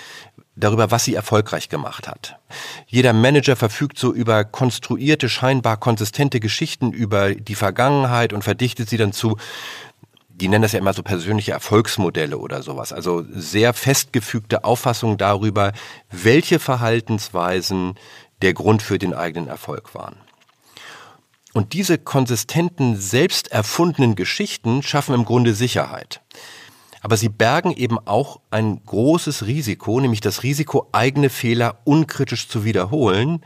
[0.55, 2.37] darüber, was sie erfolgreich gemacht hat.
[2.87, 8.97] Jeder Manager verfügt so über konstruierte, scheinbar konsistente Geschichten über die Vergangenheit und verdichtet sie
[8.97, 9.38] dann zu
[10.42, 12.92] die nennen das ja immer so persönliche Erfolgsmodelle oder sowas.
[12.92, 15.72] Also sehr festgefügte Auffassungen darüber,
[16.11, 17.94] welche Verhaltensweisen
[18.42, 20.16] der Grund für den eigenen Erfolg waren.
[21.52, 26.22] Und diese konsistenten, selbst erfundenen Geschichten schaffen im Grunde Sicherheit.
[27.02, 32.64] Aber sie bergen eben auch ein großes Risiko, nämlich das Risiko, eigene Fehler unkritisch zu
[32.64, 33.44] wiederholen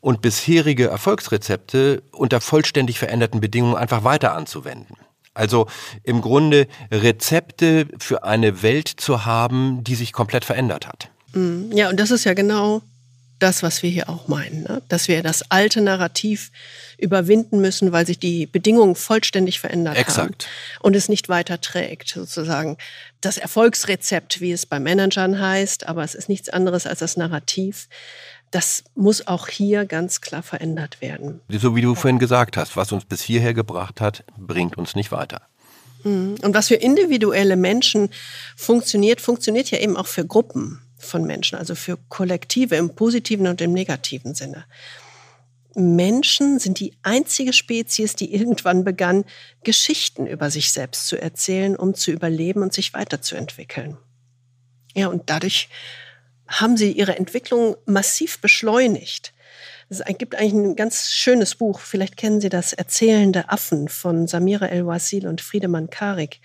[0.00, 4.96] und bisherige Erfolgsrezepte unter vollständig veränderten Bedingungen einfach weiter anzuwenden.
[5.34, 5.66] Also
[6.02, 11.10] im Grunde Rezepte für eine Welt zu haben, die sich komplett verändert hat.
[11.32, 12.82] Mm, ja, und das ist ja genau
[13.42, 14.82] das, was wir hier auch meinen, ne?
[14.88, 16.52] dass wir das alte Narrativ
[16.96, 20.46] überwinden müssen, weil sich die Bedingungen vollständig verändert Exakt.
[20.46, 22.76] haben und es nicht weiter trägt, sozusagen.
[23.20, 27.88] Das Erfolgsrezept, wie es bei Managern heißt, aber es ist nichts anderes als das Narrativ
[28.52, 31.40] das muss auch hier ganz klar verändert werden.
[31.48, 35.10] So wie du vorhin gesagt hast, was uns bis hierher gebracht hat, bringt uns nicht
[35.10, 35.42] weiter.
[36.04, 36.36] Mhm.
[36.42, 38.10] Und was für individuelle Menschen
[38.56, 43.60] funktioniert, funktioniert ja eben auch für Gruppen von Menschen, also für Kollektive im positiven und
[43.60, 44.64] im negativen Sinne.
[45.74, 49.24] Menschen sind die einzige Spezies, die irgendwann begann,
[49.64, 53.96] Geschichten über sich selbst zu erzählen, um zu überleben und sich weiterzuentwickeln.
[54.94, 55.70] Ja, und dadurch
[56.48, 59.32] haben sie ihre Entwicklung massiv beschleunigt.
[59.88, 64.66] Es gibt eigentlich ein ganz schönes Buch, vielleicht kennen Sie das, Erzählende Affen von Samira
[64.66, 66.40] El-Wasil und Friedemann Karik.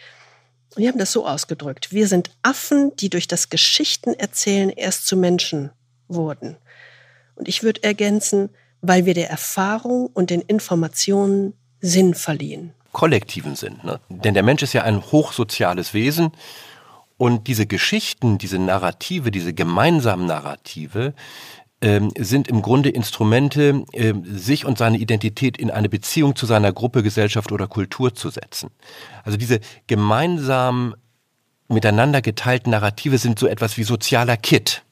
[0.77, 1.93] Die haben das so ausgedrückt.
[1.93, 5.71] Wir sind Affen, die durch das Geschichtenerzählen erst zu Menschen
[6.09, 6.57] wurden.
[7.35, 8.49] Und ich würde ergänzen,
[8.81, 12.73] weil wir der Erfahrung und den Informationen Sinn verliehen.
[12.91, 13.79] Kollektiven Sinn.
[13.83, 13.99] Ne?
[14.09, 16.31] Denn der Mensch ist ja ein hochsoziales Wesen.
[17.17, 21.13] Und diese Geschichten, diese Narrative, diese gemeinsamen Narrative,
[21.81, 26.71] ähm, sind im Grunde Instrumente, äh, sich und seine Identität in eine Beziehung zu seiner
[26.71, 28.71] Gruppe, Gesellschaft oder Kultur zu setzen.
[29.23, 30.95] Also diese gemeinsam
[31.67, 34.83] miteinander geteilten Narrative sind so etwas wie sozialer Kit.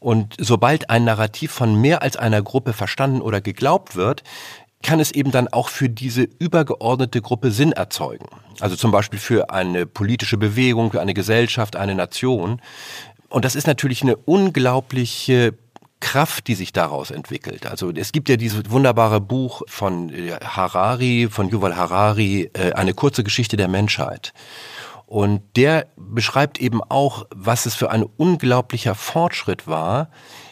[0.00, 4.24] Und sobald ein Narrativ von mehr als einer Gruppe verstanden oder geglaubt wird,
[4.82, 8.26] kann es eben dann auch für diese übergeordnete Gruppe Sinn erzeugen.
[8.60, 12.60] Also zum Beispiel für eine politische Bewegung, für eine Gesellschaft, eine Nation.
[13.28, 15.54] Und das ist natürlich eine unglaubliche
[16.00, 17.66] Kraft, die sich daraus entwickelt.
[17.66, 22.94] Also es gibt ja dieses wunderbare Buch von äh, Harari, von Yuval Harari, äh, eine
[22.94, 24.32] kurze Geschichte der Menschheit.
[25.06, 30.08] Und der beschreibt eben auch, was es für ein unglaublicher Fortschritt war,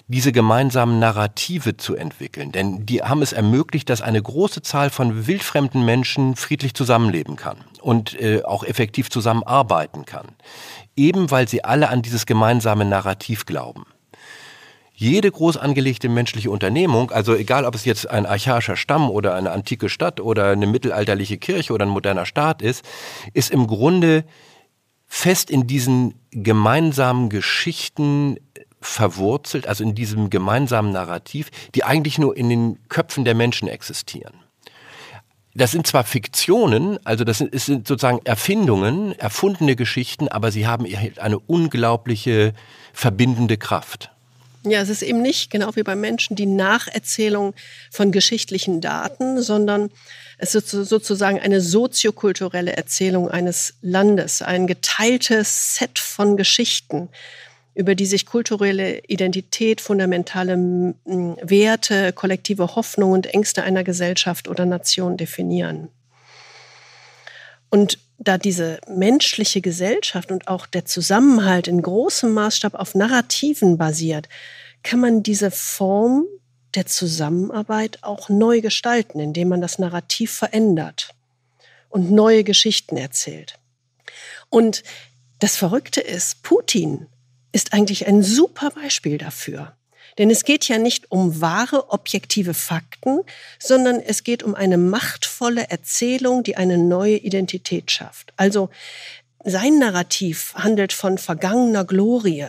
[0.08, 2.50] diese gemeinsamen Narrative zu entwickeln.
[2.50, 7.58] Denn die haben es ermöglicht, dass eine große Zahl von wildfremden Menschen friedlich zusammenleben kann
[7.80, 10.28] und äh, auch effektiv zusammenarbeiten kann.
[10.96, 13.84] Eben weil sie alle an dieses gemeinsame Narrativ glauben
[15.00, 19.52] jede groß angelegte menschliche Unternehmung, also egal ob es jetzt ein archaischer Stamm oder eine
[19.52, 22.84] antike Stadt oder eine mittelalterliche Kirche oder ein moderner Staat ist,
[23.32, 24.24] ist im Grunde
[25.06, 28.38] fest in diesen gemeinsamen Geschichten
[28.80, 34.34] verwurzelt, also in diesem gemeinsamen Narrativ, die eigentlich nur in den Köpfen der Menschen existieren.
[35.54, 41.38] Das sind zwar Fiktionen, also das sind, sozusagen Erfindungen, erfundene Geschichten, aber sie haben eine
[41.38, 42.54] unglaubliche
[42.92, 44.12] verbindende Kraft.
[44.64, 47.54] Ja, es ist eben nicht, genau wie beim Menschen, die Nacherzählung
[47.90, 49.90] von geschichtlichen Daten, sondern
[50.36, 57.08] es ist sozusagen eine soziokulturelle Erzählung eines Landes, ein geteiltes Set von Geschichten,
[57.78, 60.56] über die sich kulturelle Identität, fundamentale
[61.04, 65.88] Werte, kollektive Hoffnung und Ängste einer Gesellschaft oder Nation definieren.
[67.70, 74.28] Und da diese menschliche Gesellschaft und auch der Zusammenhalt in großem Maßstab auf Narrativen basiert,
[74.82, 76.24] kann man diese Form
[76.74, 81.10] der Zusammenarbeit auch neu gestalten, indem man das Narrativ verändert
[81.90, 83.54] und neue Geschichten erzählt.
[84.50, 84.82] Und
[85.38, 87.06] das Verrückte ist, Putin
[87.52, 89.74] ist eigentlich ein super Beispiel dafür.
[90.18, 93.20] Denn es geht ja nicht um wahre, objektive Fakten,
[93.58, 98.32] sondern es geht um eine machtvolle Erzählung, die eine neue Identität schafft.
[98.36, 98.68] Also
[99.44, 102.46] sein Narrativ handelt von vergangener Glorie,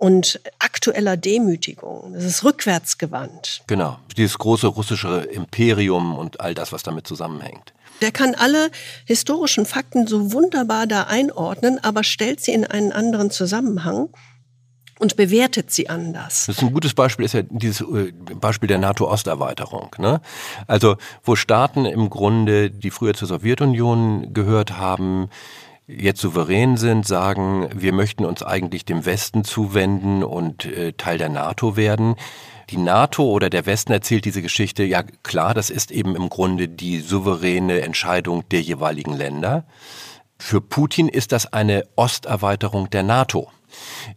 [0.00, 2.14] und aktueller Demütigung.
[2.14, 3.62] Das ist rückwärtsgewandt.
[3.66, 7.74] Genau, dieses große russische Imperium und all das, was damit zusammenhängt.
[8.00, 8.70] Der kann alle
[9.04, 14.08] historischen Fakten so wunderbar da einordnen, aber stellt sie in einen anderen Zusammenhang
[15.00, 16.44] und bewertet sie anders.
[16.46, 19.96] Das ist ein gutes Beispiel, ist ja dieses äh, Beispiel der NATO-Osterweiterung.
[19.98, 20.20] Ne?
[20.66, 25.30] Also wo Staaten im Grunde, die früher zur Sowjetunion gehört haben,
[25.86, 31.30] jetzt souverän sind, sagen, wir möchten uns eigentlich dem Westen zuwenden und äh, Teil der
[31.30, 32.16] NATO werden.
[32.70, 36.68] Die NATO oder der Westen erzählt diese Geschichte, ja klar, das ist eben im Grunde
[36.68, 39.64] die souveräne Entscheidung der jeweiligen Länder.
[40.38, 43.50] Für Putin ist das eine Osterweiterung der NATO.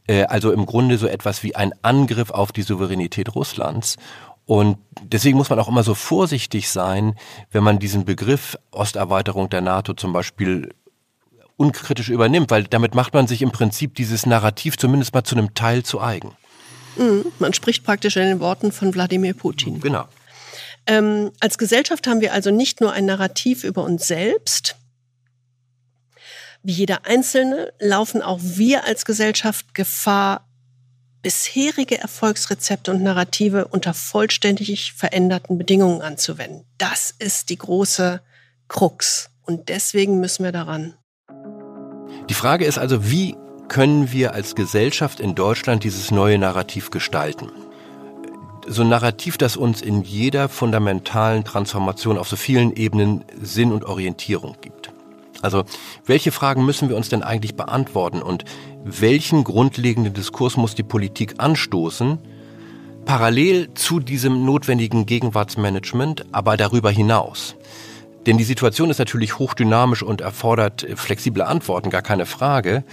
[0.08, 3.97] Äh, also im Grunde so etwas wie ein Angriff auf die Souveränität Russlands.
[4.45, 7.16] Und deswegen muss man auch immer so vorsichtig sein,
[7.51, 10.76] wenn man diesen Begriff Osterweiterung der NATO zum Beispiel
[11.58, 15.54] unkritisch übernimmt, weil damit macht man sich im Prinzip dieses Narrativ zumindest mal zu einem
[15.54, 16.36] Teil zu eigen.
[16.95, 19.79] Mhm, man spricht praktisch in den Worten von Wladimir Putin.
[19.79, 20.07] Genau.
[20.85, 24.75] Ähm, als Gesellschaft haben wir also nicht nur ein Narrativ über uns selbst,
[26.61, 30.47] wie jeder Einzelne laufen auch wir als Gesellschaft Gefahr,
[31.21, 36.65] bisherige Erfolgsrezepte und Narrative unter vollständig veränderten Bedingungen anzuwenden.
[36.77, 38.21] Das ist die große
[38.67, 39.29] Krux.
[39.43, 40.95] Und deswegen müssen wir daran.
[42.29, 43.35] Die Frage ist also, wie
[43.68, 47.49] können wir als Gesellschaft in Deutschland dieses neue Narrativ gestalten?
[48.68, 53.86] So ein Narrativ, das uns in jeder fundamentalen Transformation auf so vielen Ebenen Sinn und
[53.86, 54.91] Orientierung gibt.
[55.41, 55.64] Also,
[56.05, 58.45] welche Fragen müssen wir uns denn eigentlich beantworten und
[58.86, 62.18] welchen grundlegenden Diskurs muss die Politik anstoßen,
[63.05, 67.55] parallel zu diesem notwendigen Gegenwartsmanagement, aber darüber hinaus?
[68.26, 72.84] Denn die Situation ist natürlich hochdynamisch und erfordert äh, flexible Antworten, gar keine Frage.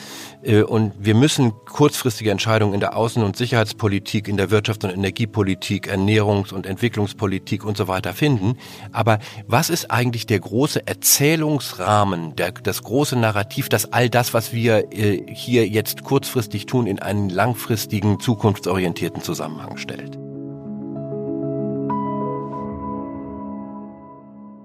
[0.43, 4.93] Äh, und wir müssen kurzfristige Entscheidungen in der Außen- und Sicherheitspolitik, in der Wirtschafts- und
[4.93, 8.57] Energiepolitik, Ernährungs- und Entwicklungspolitik und so weiter finden.
[8.93, 14.53] Aber was ist eigentlich der große Erzählungsrahmen, der, das große Narrativ, das all das, was
[14.53, 20.30] wir äh, hier jetzt kurzfristig tun, in einen langfristigen, zukunftsorientierten Zusammenhang stellt?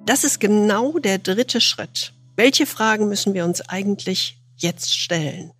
[0.05, 2.13] Das ist genau der dritte Schritt.
[2.35, 5.51] Welche Fragen müssen wir uns eigentlich jetzt stellen?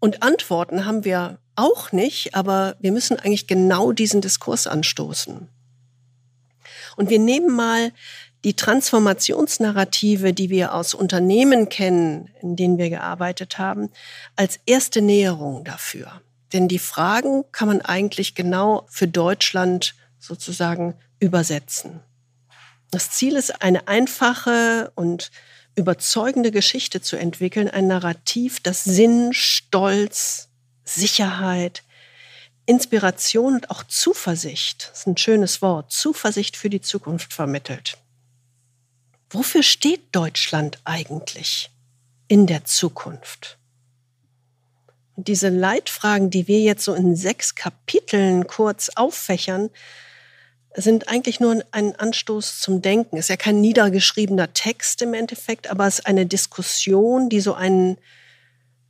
[0.00, 5.48] Und Antworten haben wir auch nicht, aber wir müssen eigentlich genau diesen Diskurs anstoßen.
[6.96, 7.92] Und wir nehmen mal
[8.42, 13.90] die Transformationsnarrative, die wir aus Unternehmen kennen, in denen wir gearbeitet haben,
[14.34, 16.22] als erste Näherung dafür.
[16.54, 22.00] Denn die Fragen kann man eigentlich genau für Deutschland sozusagen übersetzen.
[22.92, 25.30] Das Ziel ist, eine einfache und
[25.74, 30.50] überzeugende Geschichte zu entwickeln, ein Narrativ, das Sinn, Stolz,
[30.84, 31.82] Sicherheit,
[32.66, 37.96] Inspiration und auch Zuversicht, das ist ein schönes Wort, Zuversicht für die Zukunft vermittelt.
[39.30, 41.70] Wofür steht Deutschland eigentlich
[42.28, 43.56] in der Zukunft?
[45.16, 49.70] Und diese Leitfragen, die wir jetzt so in sechs Kapiteln kurz auffächern,
[50.74, 53.16] sind eigentlich nur ein Anstoß zum Denken.
[53.16, 57.98] Ist ja kein niedergeschriebener Text im Endeffekt, aber es ist eine Diskussion, die so einen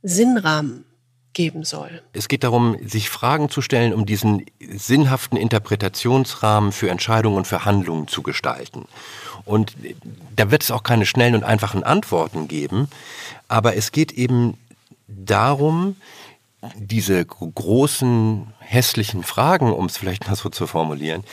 [0.01, 0.85] Sinnrahmen
[1.33, 2.01] geben soll.
[2.13, 7.65] Es geht darum, sich Fragen zu stellen, um diesen sinnhaften Interpretationsrahmen für Entscheidungen und für
[7.65, 8.85] Handlungen zu gestalten.
[9.45, 9.75] Und
[10.35, 12.87] da wird es auch keine schnellen und einfachen Antworten geben,
[13.47, 14.57] aber es geht eben
[15.07, 15.95] darum,
[16.75, 21.23] diese großen hässlichen Fragen, um es vielleicht mal so zu formulieren,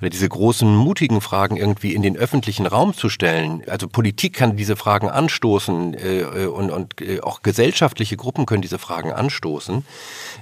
[0.00, 3.62] oder diese großen mutigen Fragen irgendwie in den öffentlichen Raum zu stellen.
[3.68, 8.62] Also Politik kann diese Fragen anstoßen äh, äh und, und äh, auch gesellschaftliche Gruppen können
[8.62, 9.84] diese Fragen anstoßen,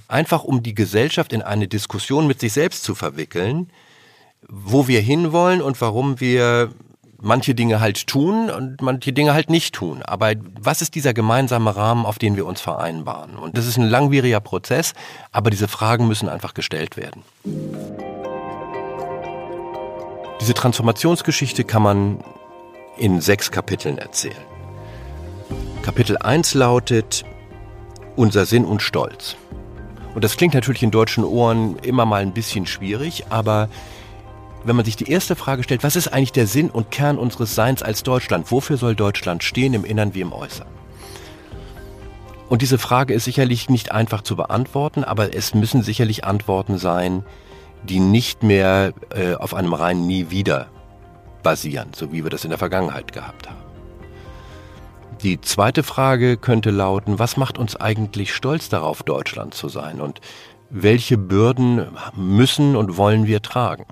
[0.09, 3.71] einfach um die Gesellschaft in eine Diskussion mit sich selbst zu verwickeln,
[4.49, 6.71] wo wir hinwollen und warum wir
[7.21, 10.03] manche Dinge halt tun und manche Dinge halt nicht tun.
[10.03, 13.37] Aber was ist dieser gemeinsame Rahmen, auf den wir uns vereinbaren?
[13.37, 14.93] Und das ist ein langwieriger Prozess,
[15.33, 17.23] aber diese Fragen müssen einfach gestellt werden.
[20.41, 22.25] Diese Transformationsgeschichte kann man
[22.99, 24.37] in sechs Kapiteln erzählen.
[25.83, 27.25] Kapitel 1 lautet
[28.17, 29.37] Unser Sinn und Stolz.
[30.15, 33.69] Und das klingt natürlich in deutschen Ohren immer mal ein bisschen schwierig, aber
[34.67, 37.55] wenn man sich die erste Frage stellt, was ist eigentlich der Sinn und Kern unseres
[37.55, 38.51] Seins als Deutschland?
[38.51, 40.71] Wofür soll Deutschland stehen im Innern wie im Äußeren?
[42.49, 47.25] Und diese Frage ist sicherlich nicht einfach zu beantworten, aber es müssen sicherlich Antworten sein,
[47.85, 50.67] die nicht mehr äh, auf einem rein nie wieder
[51.45, 53.59] basieren, so wie wir das in der Vergangenheit gehabt haben.
[55.23, 60.21] Die zweite Frage könnte lauten, was macht uns eigentlich stolz darauf, Deutschland zu sein und
[60.71, 61.87] welche Bürden
[62.17, 63.87] müssen und wollen wir tragen?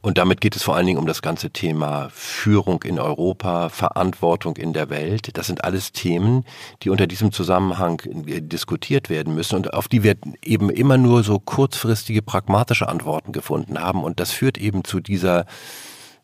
[0.00, 4.56] Und damit geht es vor allen Dingen um das ganze Thema Führung in Europa, Verantwortung
[4.56, 5.36] in der Welt.
[5.36, 6.44] Das sind alles Themen,
[6.82, 11.24] die unter diesem Zusammenhang äh, diskutiert werden müssen und auf die wir eben immer nur
[11.24, 14.04] so kurzfristige pragmatische Antworten gefunden haben.
[14.04, 15.46] Und das führt eben zu dieser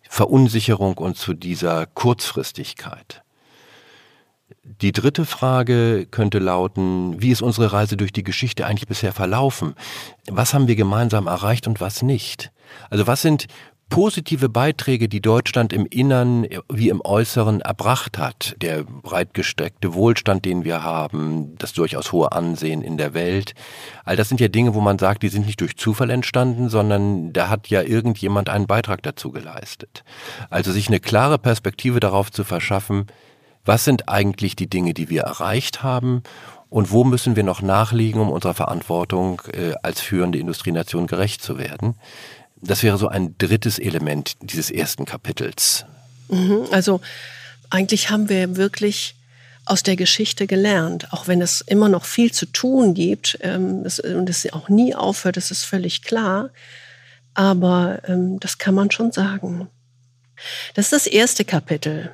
[0.08, 3.24] Verunsicherung und zu dieser Kurzfristigkeit.
[4.62, 9.74] Die dritte Frage könnte lauten, wie ist unsere Reise durch die Geschichte eigentlich bisher verlaufen?
[10.28, 12.52] Was haben wir gemeinsam erreicht und was nicht?
[12.90, 13.46] Also was sind
[13.90, 18.56] positive Beiträge, die Deutschland im Innern wie im Äußeren erbracht hat.
[18.60, 23.54] Der breitgestreckte Wohlstand, den wir haben, das durchaus hohe Ansehen in der Welt.
[24.04, 27.32] All das sind ja Dinge, wo man sagt, die sind nicht durch Zufall entstanden, sondern
[27.32, 30.02] da hat ja irgendjemand einen Beitrag dazu geleistet.
[30.50, 33.06] Also sich eine klare Perspektive darauf zu verschaffen,
[33.64, 36.22] was sind eigentlich die Dinge, die wir erreicht haben
[36.68, 41.58] und wo müssen wir noch nachlegen, um unserer Verantwortung äh, als führende Industrienation gerecht zu
[41.58, 41.94] werden.
[42.66, 45.84] Das wäre so ein drittes Element dieses ersten Kapitels.
[46.28, 47.00] Mhm, also
[47.70, 49.14] eigentlich haben wir wirklich
[49.66, 54.28] aus der Geschichte gelernt, auch wenn es immer noch viel zu tun gibt ähm, und
[54.28, 56.50] es auch nie aufhört, das ist völlig klar.
[57.34, 59.68] Aber ähm, das kann man schon sagen.
[60.74, 62.10] Das ist das erste Kapitel.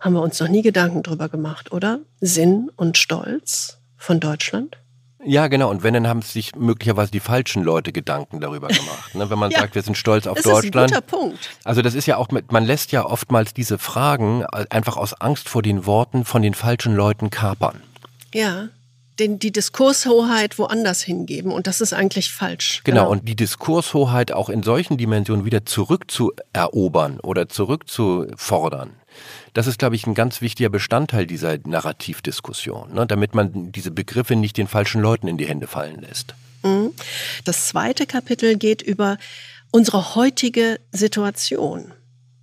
[0.00, 2.00] Haben wir uns noch nie Gedanken drüber gemacht, oder?
[2.20, 4.76] Sinn und Stolz von Deutschland?
[5.24, 5.70] Ja, genau.
[5.70, 9.14] Und wenn, dann haben sich möglicherweise die falschen Leute Gedanken darüber gemacht.
[9.14, 9.28] Ne?
[9.30, 10.74] Wenn man ja, sagt, wir sind stolz auf das Deutschland.
[10.74, 11.50] Das ist ein guter Punkt.
[11.64, 15.48] Also das ist ja auch, mit, man lässt ja oftmals diese Fragen einfach aus Angst
[15.48, 17.82] vor den Worten von den falschen Leuten kapern.
[18.32, 18.68] Ja.
[19.18, 22.82] den, die Diskurshoheit woanders hingeben und das ist eigentlich falsch.
[22.84, 28.94] Genau, genau, und die Diskurshoheit auch in solchen Dimensionen wieder zurückzuerobern oder zurückzufordern.
[29.52, 34.36] Das ist, glaube ich, ein ganz wichtiger Bestandteil dieser Narrativdiskussion, ne, damit man diese Begriffe
[34.36, 36.34] nicht den falschen Leuten in die Hände fallen lässt.
[36.62, 36.92] Mhm.
[37.44, 39.18] Das zweite Kapitel geht über
[39.70, 41.92] unsere heutige Situation.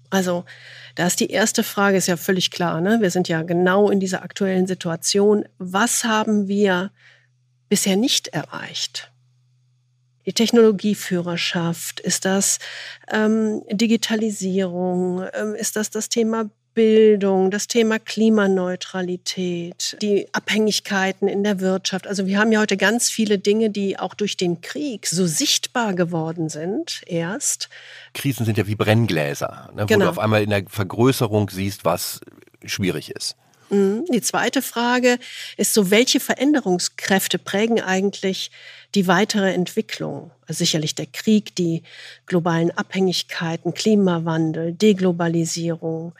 [0.09, 0.45] Also
[0.95, 2.99] da ist die erste Frage, ist ja völlig klar, ne?
[3.01, 5.45] wir sind ja genau in dieser aktuellen Situation.
[5.57, 6.91] Was haben wir
[7.69, 9.11] bisher nicht erreicht?
[10.25, 12.59] Die Technologieführerschaft, ist das
[13.11, 16.49] ähm, Digitalisierung, ähm, ist das das Thema
[16.81, 22.07] Bildung, das Thema Klimaneutralität, die Abhängigkeiten in der Wirtschaft.
[22.07, 25.93] Also wir haben ja heute ganz viele Dinge, die auch durch den Krieg so sichtbar
[25.93, 27.69] geworden sind erst.
[28.15, 29.99] Krisen sind ja wie Brenngläser, ne, genau.
[29.99, 32.19] wo du auf einmal in der Vergrößerung siehst, was
[32.65, 33.35] schwierig ist.
[33.69, 34.05] Mhm.
[34.11, 35.19] Die zweite Frage
[35.57, 38.49] ist so, welche Veränderungskräfte prägen eigentlich
[38.95, 40.31] die weitere Entwicklung?
[40.47, 41.83] Also sicherlich der Krieg, die
[42.25, 46.13] globalen Abhängigkeiten, Klimawandel, Deglobalisierung,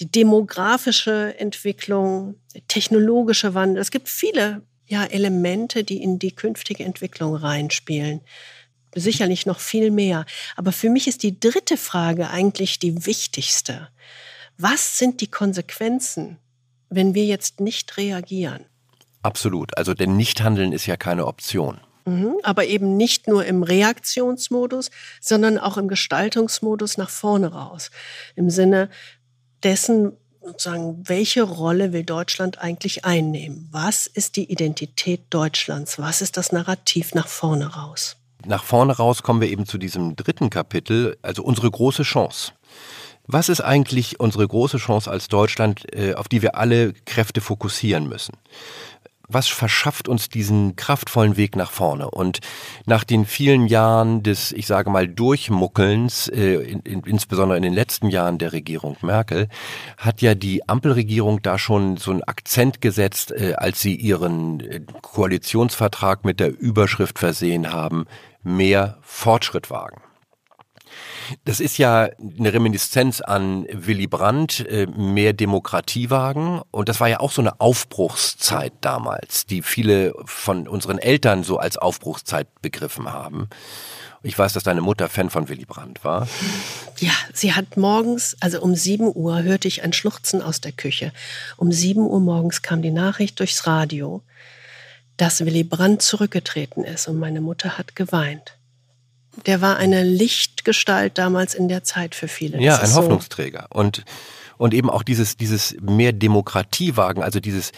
[0.00, 3.80] die demografische Entwicklung, der technologische Wandel.
[3.80, 8.22] Es gibt viele ja, Elemente, die in die künftige Entwicklung reinspielen.
[8.94, 10.26] Sicherlich noch viel mehr.
[10.56, 13.88] Aber für mich ist die dritte Frage eigentlich die wichtigste.
[14.58, 16.38] Was sind die Konsequenzen,
[16.88, 18.64] wenn wir jetzt nicht reagieren?
[19.22, 19.76] Absolut.
[19.76, 21.80] Also denn Nichthandeln ist ja keine Option.
[22.06, 24.90] Mhm, aber eben nicht nur im Reaktionsmodus,
[25.20, 27.90] sondern auch im Gestaltungsmodus nach vorne raus.
[28.34, 28.88] Im Sinne,
[29.62, 33.68] dessen, sozusagen, welche Rolle will Deutschland eigentlich einnehmen?
[33.70, 35.98] Was ist die Identität Deutschlands?
[35.98, 38.16] Was ist das Narrativ nach vorne raus?
[38.46, 42.52] Nach vorne raus kommen wir eben zu diesem dritten Kapitel, also unsere große Chance.
[43.26, 48.08] Was ist eigentlich unsere große Chance als Deutschland, äh, auf die wir alle Kräfte fokussieren
[48.08, 48.32] müssen?
[49.32, 52.10] Was verschafft uns diesen kraftvollen Weg nach vorne?
[52.10, 52.40] Und
[52.86, 57.74] nach den vielen Jahren des, ich sage mal, Durchmuckelns, äh, in, in, insbesondere in den
[57.74, 59.48] letzten Jahren der Regierung Merkel,
[59.96, 64.80] hat ja die Ampelregierung da schon so einen Akzent gesetzt, äh, als sie ihren äh,
[65.02, 68.06] Koalitionsvertrag mit der Überschrift versehen haben,
[68.42, 70.00] mehr Fortschritt wagen.
[71.44, 72.08] Das ist ja
[72.38, 76.60] eine Reminiszenz an Willy Brandt, äh, mehr Demokratie wagen.
[76.70, 81.58] Und das war ja auch so eine Aufbruchszeit damals, die viele von unseren Eltern so
[81.58, 83.48] als Aufbruchszeit begriffen haben.
[84.22, 86.28] Ich weiß, dass deine Mutter Fan von Willy Brandt war.
[86.98, 91.12] Ja, sie hat morgens, also um 7 Uhr hörte ich ein Schluchzen aus der Küche.
[91.56, 94.22] Um 7 Uhr morgens kam die Nachricht durchs Radio,
[95.16, 98.58] dass Willy Brandt zurückgetreten ist und meine Mutter hat geweint
[99.46, 102.60] der war eine Lichtgestalt damals in der Zeit für viele.
[102.60, 103.68] Ja, ein Hoffnungsträger.
[103.72, 103.78] So.
[103.78, 104.04] Und,
[104.58, 107.72] und eben auch dieses, dieses mehr Demokratiewagen, also dieses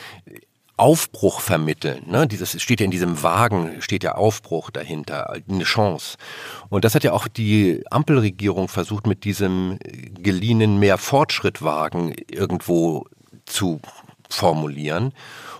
[0.76, 2.02] Aufbruch vermitteln.
[2.08, 2.26] Ne?
[2.26, 6.16] Dieses steht ja in diesem Wagen, steht ja Aufbruch dahinter, eine Chance.
[6.70, 9.78] Und das hat ja auch die Ampelregierung versucht, mit diesem
[10.18, 13.06] geliehenen mehr Fortschrittwagen irgendwo
[13.44, 13.80] zu
[14.34, 15.12] formulieren.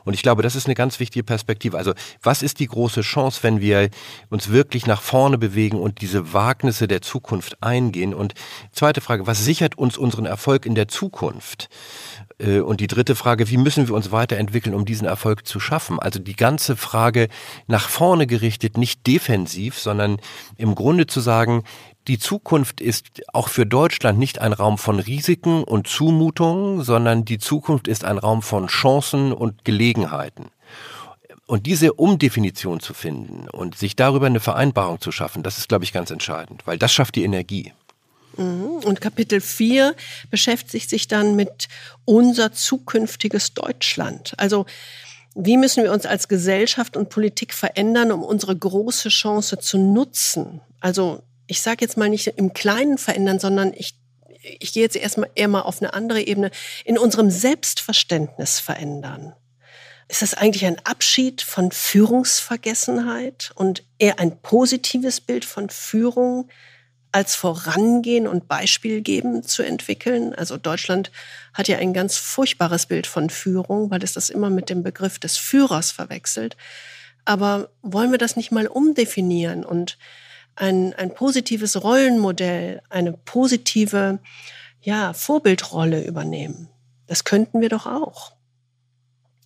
[0.05, 1.79] Und ich glaube, das ist eine ganz wichtige Perspektive.
[1.79, 3.89] Also was ist die große Chance, wenn wir
[4.31, 8.15] uns wirklich nach vorne bewegen und diese Wagnisse der Zukunft eingehen?
[8.15, 8.35] Und
[8.73, 11.69] zweite Frage, was sichert uns unseren Erfolg in der Zukunft?
[12.39, 15.99] Äh, und die dritte Frage, wie müssen wir uns weiterentwickeln, um diesen Erfolg zu schaffen?
[15.99, 17.29] Also die ganze Frage
[17.67, 20.19] nach vorne gerichtet, nicht defensiv, sondern
[20.57, 21.63] im Grunde zu sagen,
[22.09, 27.39] die Zukunft ist auch für Deutschland nicht ein Raum von Risiken und Zumutungen, sondern die
[27.39, 30.51] Zukunft ist ein Raum von Chancen und Gelegenheiten.
[31.47, 35.85] Und diese Umdefinition zu finden und sich darüber eine Vereinbarung zu schaffen, das ist, glaube
[35.85, 37.73] ich, ganz entscheidend, weil das schafft die Energie.
[38.37, 38.81] Mhm.
[38.85, 39.95] Und Kapitel 4
[40.31, 41.69] beschäftigt sich dann mit
[42.05, 44.35] unser zukünftiges Deutschland.
[44.39, 44.67] Also
[45.35, 50.61] wie müssen wir uns als Gesellschaft und Politik verändern, um unsere große Chance zu nutzen?
[50.81, 53.95] Also ich sage jetzt mal nicht im Kleinen verändern, sondern ich,
[54.61, 56.51] ich gehe jetzt erstmal eher mal auf eine andere Ebene,
[56.85, 59.35] in unserem Selbstverständnis verändern.
[60.09, 66.49] Ist das eigentlich ein Abschied von Führungsvergessenheit und eher ein positives Bild von Führung
[67.13, 70.35] als Vorangehen und Beispiel geben zu entwickeln?
[70.35, 71.11] Also Deutschland
[71.55, 75.19] hat ja ein ganz furchtbares Bild von Führung, weil es das immer mit dem Begriff
[75.19, 76.57] des Führers verwechselt.
[77.25, 79.97] Aber wollen wir das nicht mal umdefinieren und
[80.57, 84.19] ein, ein positives Rollenmodell, eine positive
[84.81, 86.69] ja, Vorbildrolle übernehmen.
[87.07, 88.33] Das könnten wir doch auch.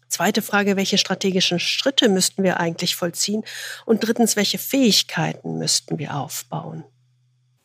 [0.09, 3.43] Zweite Frage, welche strategischen Schritte müssten wir eigentlich vollziehen?
[3.85, 6.85] Und drittens, welche Fähigkeiten müssten wir aufbauen?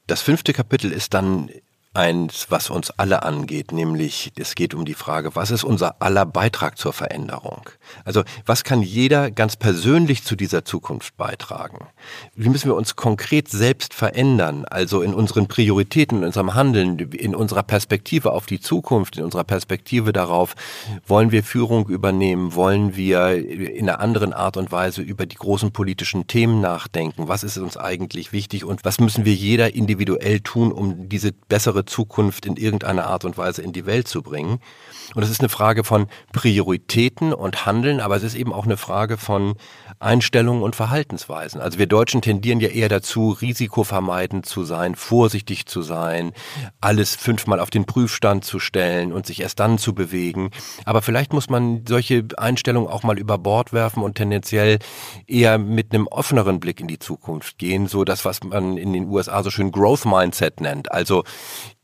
[0.07, 1.49] Das fünfte Kapitel ist dann
[1.93, 6.25] eins, was uns alle angeht, nämlich es geht um die Frage, was ist unser aller
[6.25, 7.69] Beitrag zur Veränderung?
[8.05, 11.87] Also was kann jeder ganz persönlich zu dieser Zukunft beitragen?
[12.33, 14.63] Wie müssen wir uns konkret selbst verändern?
[14.65, 19.43] Also in unseren Prioritäten, in unserem Handeln, in unserer Perspektive auf die Zukunft, in unserer
[19.43, 20.55] Perspektive darauf,
[21.05, 22.55] wollen wir Führung übernehmen?
[22.55, 27.27] Wollen wir in einer anderen Art und Weise über die großen politischen Themen nachdenken?
[27.27, 31.80] Was ist uns eigentlich wichtig und was müssen wir jeder individuell tun, um diese bessere
[31.81, 34.59] bessere Zukunft in irgendeiner Art und Weise in die Welt zu bringen.
[35.15, 38.77] Und es ist eine Frage von Prioritäten und Handeln, aber es ist eben auch eine
[38.77, 39.55] Frage von
[40.01, 41.61] Einstellungen und Verhaltensweisen.
[41.61, 46.33] Also wir Deutschen tendieren ja eher dazu, risikovermeidend zu sein, vorsichtig zu sein,
[46.79, 50.51] alles fünfmal auf den Prüfstand zu stellen und sich erst dann zu bewegen.
[50.85, 54.79] Aber vielleicht muss man solche Einstellungen auch mal über Bord werfen und tendenziell
[55.27, 59.05] eher mit einem offeneren Blick in die Zukunft gehen, so das, was man in den
[59.05, 60.91] USA so schön Growth Mindset nennt.
[60.91, 61.23] Also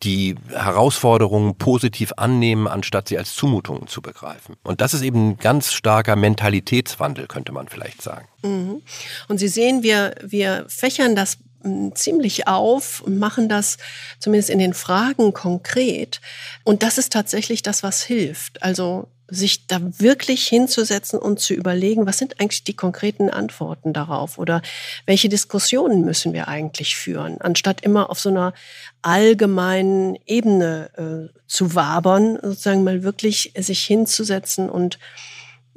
[0.03, 4.55] die Herausforderungen positiv annehmen, anstatt sie als Zumutungen zu begreifen.
[4.63, 8.27] Und das ist eben ein ganz starker Mentalitätswandel, könnte man vielleicht sagen.
[8.43, 8.81] Mhm.
[9.27, 13.77] Und Sie sehen, wir, wir fächern das hm, ziemlich auf machen das
[14.19, 16.21] zumindest in den Fragen konkret.
[16.63, 18.61] Und das ist tatsächlich das, was hilft.
[18.61, 24.37] Also sich da wirklich hinzusetzen und zu überlegen, was sind eigentlich die konkreten Antworten darauf
[24.37, 24.61] oder
[25.05, 28.53] welche Diskussionen müssen wir eigentlich führen, anstatt immer auf so einer
[29.01, 30.91] allgemeinen Ebene
[31.33, 34.97] äh, zu wabern, sozusagen mal wirklich sich hinzusetzen und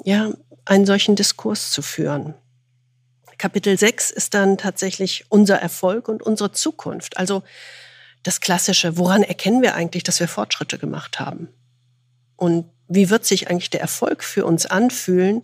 [0.05, 0.30] ja,
[0.64, 2.34] einen solchen Diskurs zu führen.
[3.38, 7.16] Kapitel 6 ist dann tatsächlich unser Erfolg und unsere Zukunft.
[7.16, 7.42] Also
[8.22, 11.48] das Klassische, woran erkennen wir eigentlich, dass wir Fortschritte gemacht haben?
[12.36, 15.43] Und wie wird sich eigentlich der Erfolg für uns anfühlen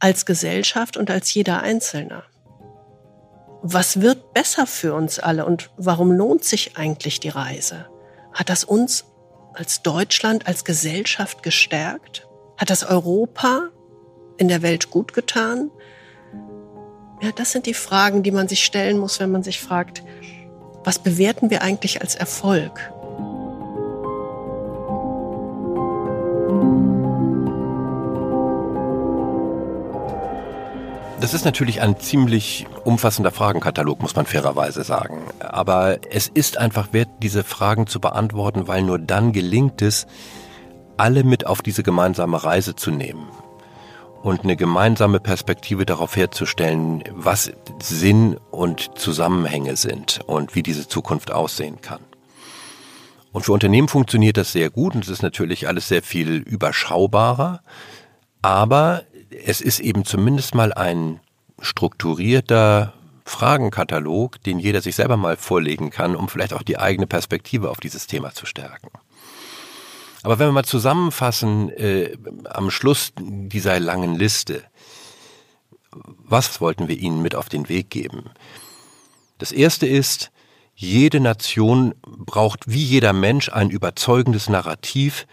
[0.00, 2.24] als Gesellschaft und als jeder Einzelne?
[3.62, 7.86] Was wird besser für uns alle und warum lohnt sich eigentlich die Reise?
[8.34, 9.04] Hat das uns
[9.54, 12.26] als Deutschland, als Gesellschaft gestärkt?
[12.58, 13.70] Hat das Europa
[14.36, 15.70] in der Welt gut getan?
[17.22, 20.02] Ja, das sind die Fragen, die man sich stellen muss, wenn man sich fragt,
[20.84, 22.92] was bewerten wir eigentlich als Erfolg?
[31.20, 35.24] Das ist natürlich ein ziemlich umfassender Fragenkatalog, muss man fairerweise sagen.
[35.40, 40.06] Aber es ist einfach wert, diese Fragen zu beantworten, weil nur dann gelingt es,
[40.98, 43.28] alle mit auf diese gemeinsame Reise zu nehmen
[44.22, 51.30] und eine gemeinsame Perspektive darauf herzustellen, was Sinn und Zusammenhänge sind und wie diese Zukunft
[51.32, 52.00] aussehen kann.
[53.32, 57.62] Und für Unternehmen funktioniert das sehr gut und es ist natürlich alles sehr viel überschaubarer,
[58.42, 61.20] aber es ist eben zumindest mal ein
[61.60, 62.92] strukturierter
[63.24, 67.78] Fragenkatalog, den jeder sich selber mal vorlegen kann, um vielleicht auch die eigene Perspektive auf
[67.78, 68.88] dieses Thema zu stärken.
[70.22, 74.64] Aber wenn wir mal zusammenfassen, äh, am Schluss dieser langen Liste,
[75.90, 78.30] was wollten wir Ihnen mit auf den Weg geben?
[79.38, 80.30] Das erste ist,
[80.74, 85.26] jede Nation braucht wie jeder Mensch ein überzeugendes Narrativ,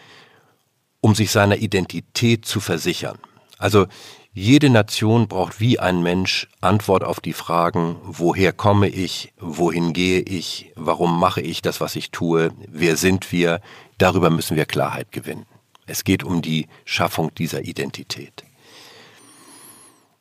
[1.02, 3.20] um sich seiner Identität zu versichern.
[3.64, 3.88] Also
[4.34, 10.20] jede Nation braucht wie ein Mensch Antwort auf die Fragen, woher komme ich, wohin gehe
[10.20, 13.62] ich, warum mache ich das, was ich tue, wer sind wir,
[13.98, 15.46] darüber müssen wir Klarheit gewinnen.
[15.86, 18.44] Es geht um die Schaffung dieser Identität.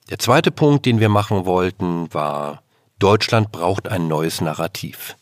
[0.09, 2.63] Der zweite Punkt, den wir machen wollten, war,
[3.01, 5.17] Deutschland braucht ein neues Narrativ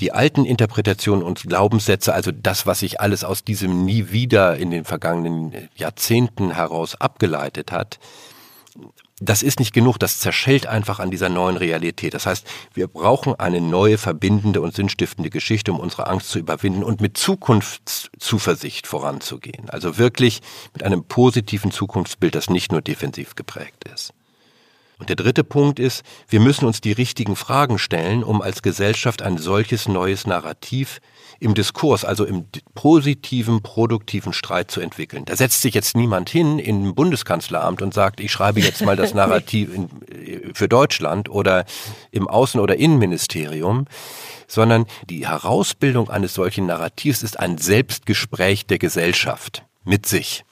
[0.00, 4.70] die alten Interpretationen und Glaubenssätze, also das, was sich alles aus diesem Nie wieder in
[4.70, 7.98] den vergangenen Jahrzehnten heraus abgeleitet hat,
[9.18, 12.12] das ist nicht genug, das zerschellt einfach an dieser neuen Realität.
[12.12, 16.84] Das heißt, wir brauchen eine neue, verbindende und sinnstiftende Geschichte, um unsere Angst zu überwinden
[16.84, 19.70] und mit Zukunftszuversicht voranzugehen.
[19.70, 20.42] Also wirklich
[20.74, 24.12] mit einem positiven Zukunftsbild, das nicht nur defensiv geprägt ist.
[24.98, 29.20] Und der dritte Punkt ist, wir müssen uns die richtigen Fragen stellen, um als Gesellschaft
[29.20, 31.00] ein solches neues Narrativ
[31.38, 35.26] im Diskurs, also im positiven, produktiven Streit zu entwickeln.
[35.26, 39.12] Da setzt sich jetzt niemand hin im Bundeskanzleramt und sagt, ich schreibe jetzt mal das
[39.14, 41.66] Narrativ in, für Deutschland oder
[42.10, 43.84] im Außen- oder Innenministerium,
[44.48, 50.44] sondern die Herausbildung eines solchen Narrativs ist ein Selbstgespräch der Gesellschaft mit sich.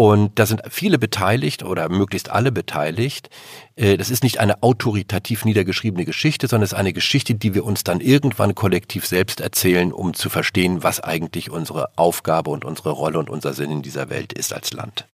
[0.00, 3.28] Und da sind viele beteiligt oder möglichst alle beteiligt.
[3.76, 7.66] Äh, das ist nicht eine autoritativ niedergeschriebene Geschichte, sondern es ist eine Geschichte, die wir
[7.66, 12.92] uns dann irgendwann kollektiv selbst erzählen, um zu verstehen, was eigentlich unsere Aufgabe und unsere
[12.92, 15.06] Rolle und unser Sinn in dieser Welt ist als Land.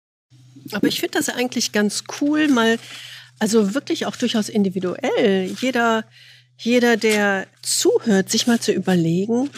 [0.72, 2.78] Aber ich finde das eigentlich ganz cool, mal,
[3.38, 5.50] also wirklich auch durchaus individuell.
[5.62, 6.04] Jeder
[6.58, 9.48] jeder, der zuhört, sich mal zu überlegen,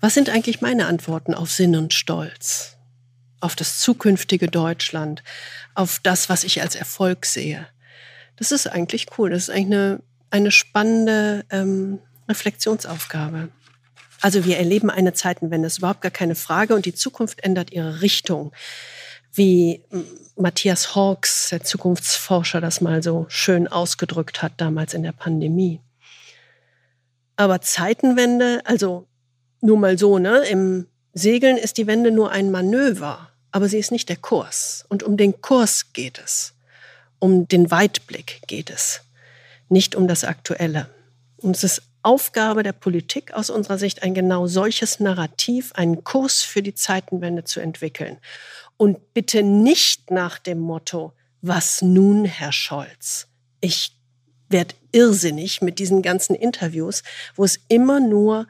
[0.00, 2.76] was sind eigentlich meine Antworten auf Sinn und Stolz,
[3.40, 5.22] auf das zukünftige Deutschland,
[5.74, 7.66] auf das, was ich als Erfolg sehe.
[8.36, 9.30] Das ist eigentlich cool.
[9.30, 13.48] Das ist eigentlich eine, eine spannende ähm, Reflexionsaufgabe.
[14.20, 18.02] Also wir erleben eine Zeitenwende, ist überhaupt gar keine Frage und die Zukunft ändert ihre
[18.02, 18.52] Richtung.
[19.32, 19.82] Wie
[20.36, 25.80] Matthias Hawks, der Zukunftsforscher, das mal so schön ausgedrückt hat damals in der Pandemie.
[27.36, 29.06] Aber Zeitenwende, also
[29.62, 33.92] nur mal so, ne, im Segeln ist die Wende nur ein Manöver, aber sie ist
[33.92, 34.84] nicht der Kurs.
[34.88, 36.54] Und um den Kurs geht es.
[37.18, 39.02] Um den Weitblick geht es.
[39.68, 40.88] Nicht um das Aktuelle.
[41.38, 46.42] Und es ist Aufgabe der Politik aus unserer Sicht, ein genau solches Narrativ, einen Kurs
[46.42, 48.18] für die Zeitenwende zu entwickeln.
[48.76, 53.26] Und bitte nicht nach dem Motto, was nun, Herr Scholz?
[53.60, 53.94] Ich
[54.48, 57.02] werde irrsinnig mit diesen ganzen Interviews,
[57.36, 58.46] wo es immer nur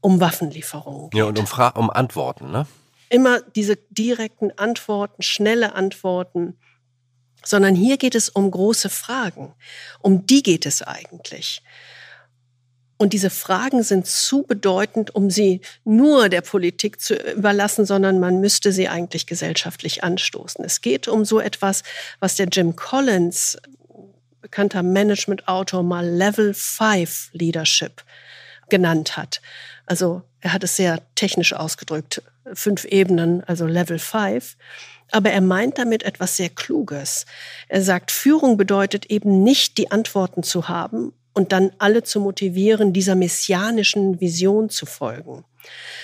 [0.00, 1.18] um Waffenlieferungen geht.
[1.18, 2.66] Ja, und um, Fra um Antworten, ne?
[3.10, 6.56] Immer diese direkten Antworten, schnelle Antworten,
[7.44, 9.54] sondern hier geht es um große Fragen.
[10.00, 11.62] Um die geht es eigentlich.
[12.96, 18.40] Und diese Fragen sind zu bedeutend, um sie nur der Politik zu überlassen, sondern man
[18.40, 20.62] müsste sie eigentlich gesellschaftlich anstoßen.
[20.64, 21.82] Es geht um so etwas,
[22.18, 23.56] was der Jim Collins,
[24.42, 28.04] bekannter Management-Autor, mal Level 5 Leadership
[28.68, 29.40] genannt hat.
[29.90, 32.22] Also er hat es sehr technisch ausgedrückt,
[32.54, 34.56] fünf Ebenen, also Level 5.
[35.10, 37.26] Aber er meint damit etwas sehr Kluges.
[37.66, 42.92] Er sagt, Führung bedeutet eben nicht die Antworten zu haben und dann alle zu motivieren,
[42.92, 45.44] dieser messianischen Vision zu folgen,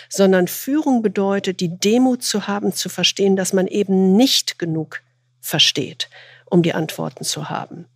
[0.09, 5.03] sondern Führung bedeutet, die Demut zu haben, zu verstehen, dass man eben nicht genug
[5.41, 6.11] versteht,
[6.47, 7.87] um die Antworten zu haben.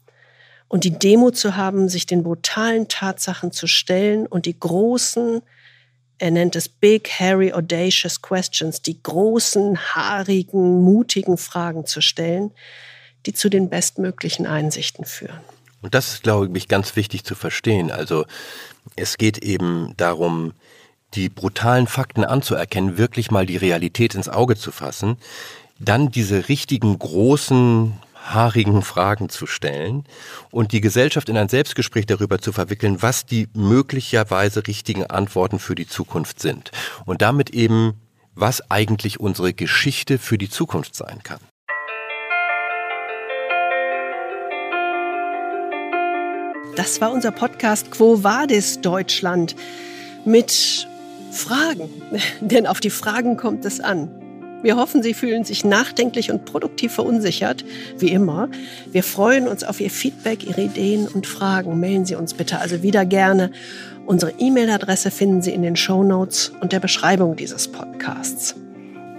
[0.69, 5.43] Und die Demut zu haben, sich den brutalen Tatsachen zu stellen und die großen,
[6.21, 12.53] er nennt es Big, Hairy, Audacious Questions, die großen, haarigen, mutigen Fragen zu stellen,
[13.25, 15.41] die zu den bestmöglichen Einsichten führen.
[15.81, 17.91] Und das ist, glaube ich, ganz wichtig zu verstehen.
[17.91, 18.27] Also
[18.97, 20.53] es geht eben darum,
[21.15, 25.17] die brutalen Fakten anzuerkennen, wirklich mal die Realität ins Auge zu fassen,
[25.79, 27.95] dann diese richtigen großen
[28.35, 30.05] haarigen Fragen zu stellen
[30.51, 35.75] und die Gesellschaft in ein Selbstgespräch darüber zu verwickeln, was die möglicherweise richtigen Antworten für
[35.75, 36.71] die Zukunft sind.
[37.07, 38.01] Und damit eben,
[38.35, 41.41] was eigentlich unsere Geschichte für die Zukunft sein kann.
[46.77, 49.57] Das war unser Podcast Quo Vadis Deutschland
[50.25, 50.87] mit
[51.33, 51.91] Fragen.
[52.41, 54.20] Denn auf die Fragen kommt es an.
[54.63, 57.65] Wir hoffen, Sie fühlen sich nachdenklich und produktiv verunsichert,
[57.99, 58.49] wie immer.
[58.93, 61.81] Wir freuen uns auf Ihr Feedback, Ihre Ideen und Fragen.
[61.81, 63.53] Mailen Sie uns bitte also wieder gerne.
[64.07, 68.55] Unsere E-Mail-Adresse finden Sie in den Show Notes und der Beschreibung dieses Podcasts.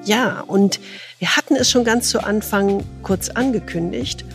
[0.04, 0.80] Ja, und
[1.20, 4.26] wir hatten es schon ganz zu Anfang kurz angekündigt.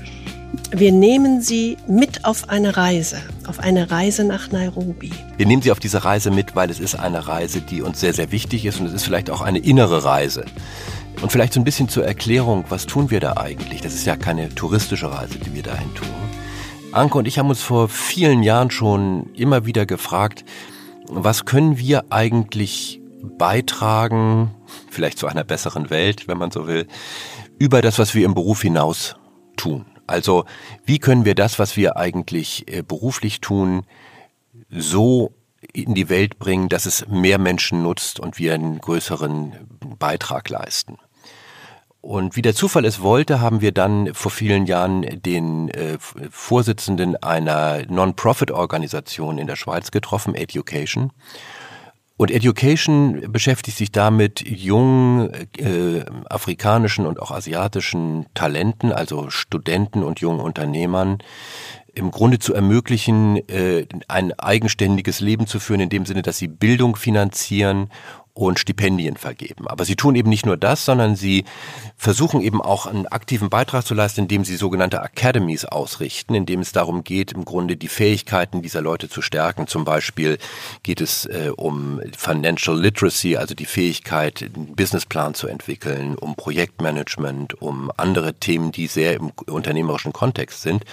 [0.71, 5.11] Wir nehmen Sie mit auf eine Reise, auf eine Reise nach Nairobi.
[5.37, 8.13] Wir nehmen Sie auf diese Reise mit, weil es ist eine Reise, die uns sehr,
[8.13, 10.45] sehr wichtig ist und es ist vielleicht auch eine innere Reise.
[11.23, 13.81] Und vielleicht so ein bisschen zur Erklärung, was tun wir da eigentlich?
[13.81, 16.09] Das ist ja keine touristische Reise, die wir dahin tun.
[16.93, 20.45] Anke und ich haben uns vor vielen Jahren schon immer wieder gefragt,
[21.09, 24.55] was können wir eigentlich beitragen,
[24.91, 26.87] vielleicht zu einer besseren Welt, wenn man so will,
[27.59, 29.17] über das, was wir im Beruf hinaus
[29.57, 29.87] tun.
[30.07, 30.45] Also
[30.85, 33.85] wie können wir das, was wir eigentlich äh, beruflich tun,
[34.71, 35.33] so
[35.73, 39.53] in die Welt bringen, dass es mehr Menschen nutzt und wir einen größeren
[39.99, 40.99] Beitrag leisten.
[42.01, 45.99] Und wie der Zufall es wollte, haben wir dann vor vielen Jahren den äh,
[46.31, 51.11] Vorsitzenden einer Non-Profit-Organisation in der Schweiz getroffen, Education.
[52.17, 60.21] Und Education beschäftigt sich damit, jungen äh, afrikanischen und auch asiatischen Talenten, also Studenten und
[60.21, 61.19] jungen Unternehmern,
[61.95, 66.49] im Grunde zu ermöglichen, äh, ein eigenständiges Leben zu führen, in dem Sinne, dass sie
[66.49, 67.91] Bildung finanzieren
[68.37, 69.66] und Stipendien vergeben.
[69.66, 71.45] Aber sie tun eben nicht nur das, sondern sie
[71.97, 76.72] versuchen eben auch einen aktiven Beitrag zu leisten, indem sie sogenannte Academies ausrichten, indem es
[76.72, 79.66] darum geht, im Grunde die Fähigkeiten dieser Leute zu stärken.
[79.66, 80.37] Zum Beispiel
[80.82, 87.61] geht es äh, um Financial Literacy, also die Fähigkeit, einen Businessplan zu entwickeln, um Projektmanagement,
[87.62, 90.84] um andere Themen, die sehr im unternehmerischen Kontext sind.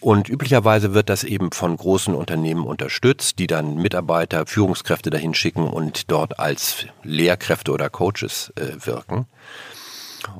[0.00, 5.66] Und üblicherweise wird das eben von großen Unternehmen unterstützt, die dann Mitarbeiter, Führungskräfte dahin schicken
[5.68, 9.26] und dort als Lehrkräfte oder Coaches äh, wirken.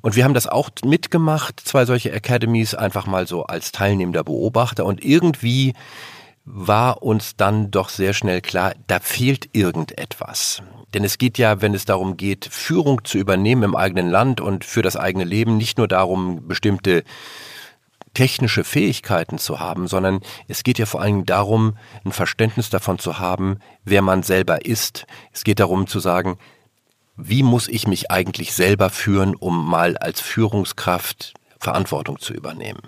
[0.03, 4.85] Und wir haben das auch mitgemacht, zwei solche Academies, einfach mal so als teilnehmender Beobachter.
[4.85, 5.75] Und irgendwie
[6.45, 10.63] war uns dann doch sehr schnell klar, da fehlt irgendetwas.
[10.95, 14.65] Denn es geht ja, wenn es darum geht, Führung zu übernehmen im eigenen Land und
[14.65, 17.03] für das eigene Leben, nicht nur darum, bestimmte
[18.17, 23.19] technische Fähigkeiten zu haben, sondern es geht ja vor allem darum, ein Verständnis davon zu
[23.19, 25.07] haben, wer man selber ist.
[25.33, 26.39] Es geht darum zu sagen,
[27.19, 32.81] wie muss ich mich eigentlich selber führen, um mal als Führungskraft Verantwortung zu übernehmen.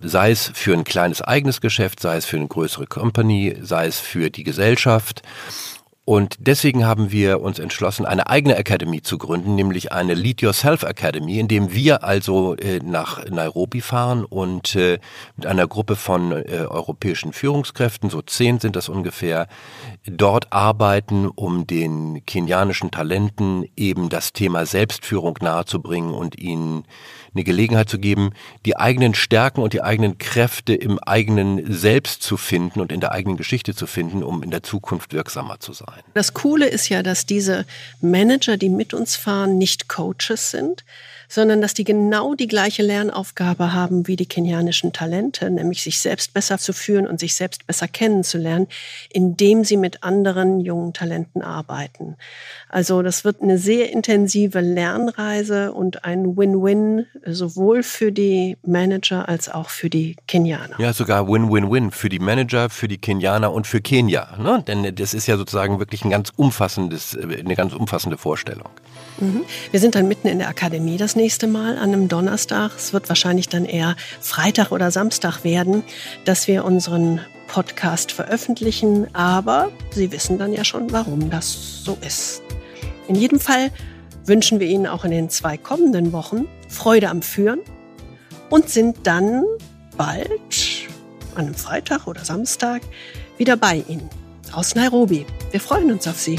[0.00, 4.00] Sei es für ein kleines eigenes Geschäft, sei es für eine größere Company, sei es
[4.00, 5.22] für die Gesellschaft.
[6.08, 10.84] Und deswegen haben wir uns entschlossen, eine eigene Academy zu gründen, nämlich eine Lead Yourself
[10.84, 15.00] Academy, in dem wir also äh, nach Nairobi fahren und äh,
[15.36, 19.48] mit einer Gruppe von äh, europäischen Führungskräften, so zehn sind das ungefähr,
[20.06, 26.84] dort arbeiten, um den kenianischen Talenten eben das Thema Selbstführung nahezubringen und ihnen
[27.34, 28.30] eine Gelegenheit zu geben,
[28.64, 33.10] die eigenen Stärken und die eigenen Kräfte im eigenen Selbst zu finden und in der
[33.10, 36.12] eigenen Geschichte zu finden, um in der Zukunft wirksamer zu sein.
[36.14, 37.64] Das Coole ist ja, dass diese
[38.00, 40.84] Manager, die mit uns fahren, nicht Coaches sind,
[41.28, 46.34] sondern dass die genau die gleiche Lernaufgabe haben wie die kenianischen Talente, nämlich sich selbst
[46.34, 48.68] besser zu führen und sich selbst besser kennenzulernen,
[49.10, 52.16] indem sie mit anderen jungen Talenten arbeiten.
[52.68, 59.48] Also das wird eine sehr intensive Lernreise und ein Win-Win sowohl für die Manager als
[59.48, 60.78] auch für die Kenianer.
[60.78, 64.36] Ja, sogar Win-Win-Win für die Manager, für die Kenianer und für Kenia.
[64.38, 64.62] Ne?
[64.66, 68.70] Denn das ist ja sozusagen wirklich ein ganz umfassendes, eine ganz umfassende Vorstellung.
[69.18, 69.44] Mhm.
[69.70, 72.72] Wir sind dann mitten in der Akademie das nächste Mal an einem Donnerstag.
[72.76, 75.82] Es wird wahrscheinlich dann eher Freitag oder Samstag werden,
[76.24, 79.14] dass wir unseren Podcast veröffentlichen.
[79.14, 82.42] Aber Sie wissen dann ja schon, warum das so ist.
[83.08, 83.70] In jedem Fall
[84.24, 87.60] wünschen wir Ihnen auch in den zwei kommenden Wochen Freude am Führen
[88.50, 89.44] und sind dann
[89.96, 90.88] bald
[91.34, 92.82] an einem Freitag oder Samstag
[93.38, 94.08] wieder bei Ihnen
[94.52, 95.26] aus Nairobi.
[95.50, 96.38] Wir freuen uns auf Sie.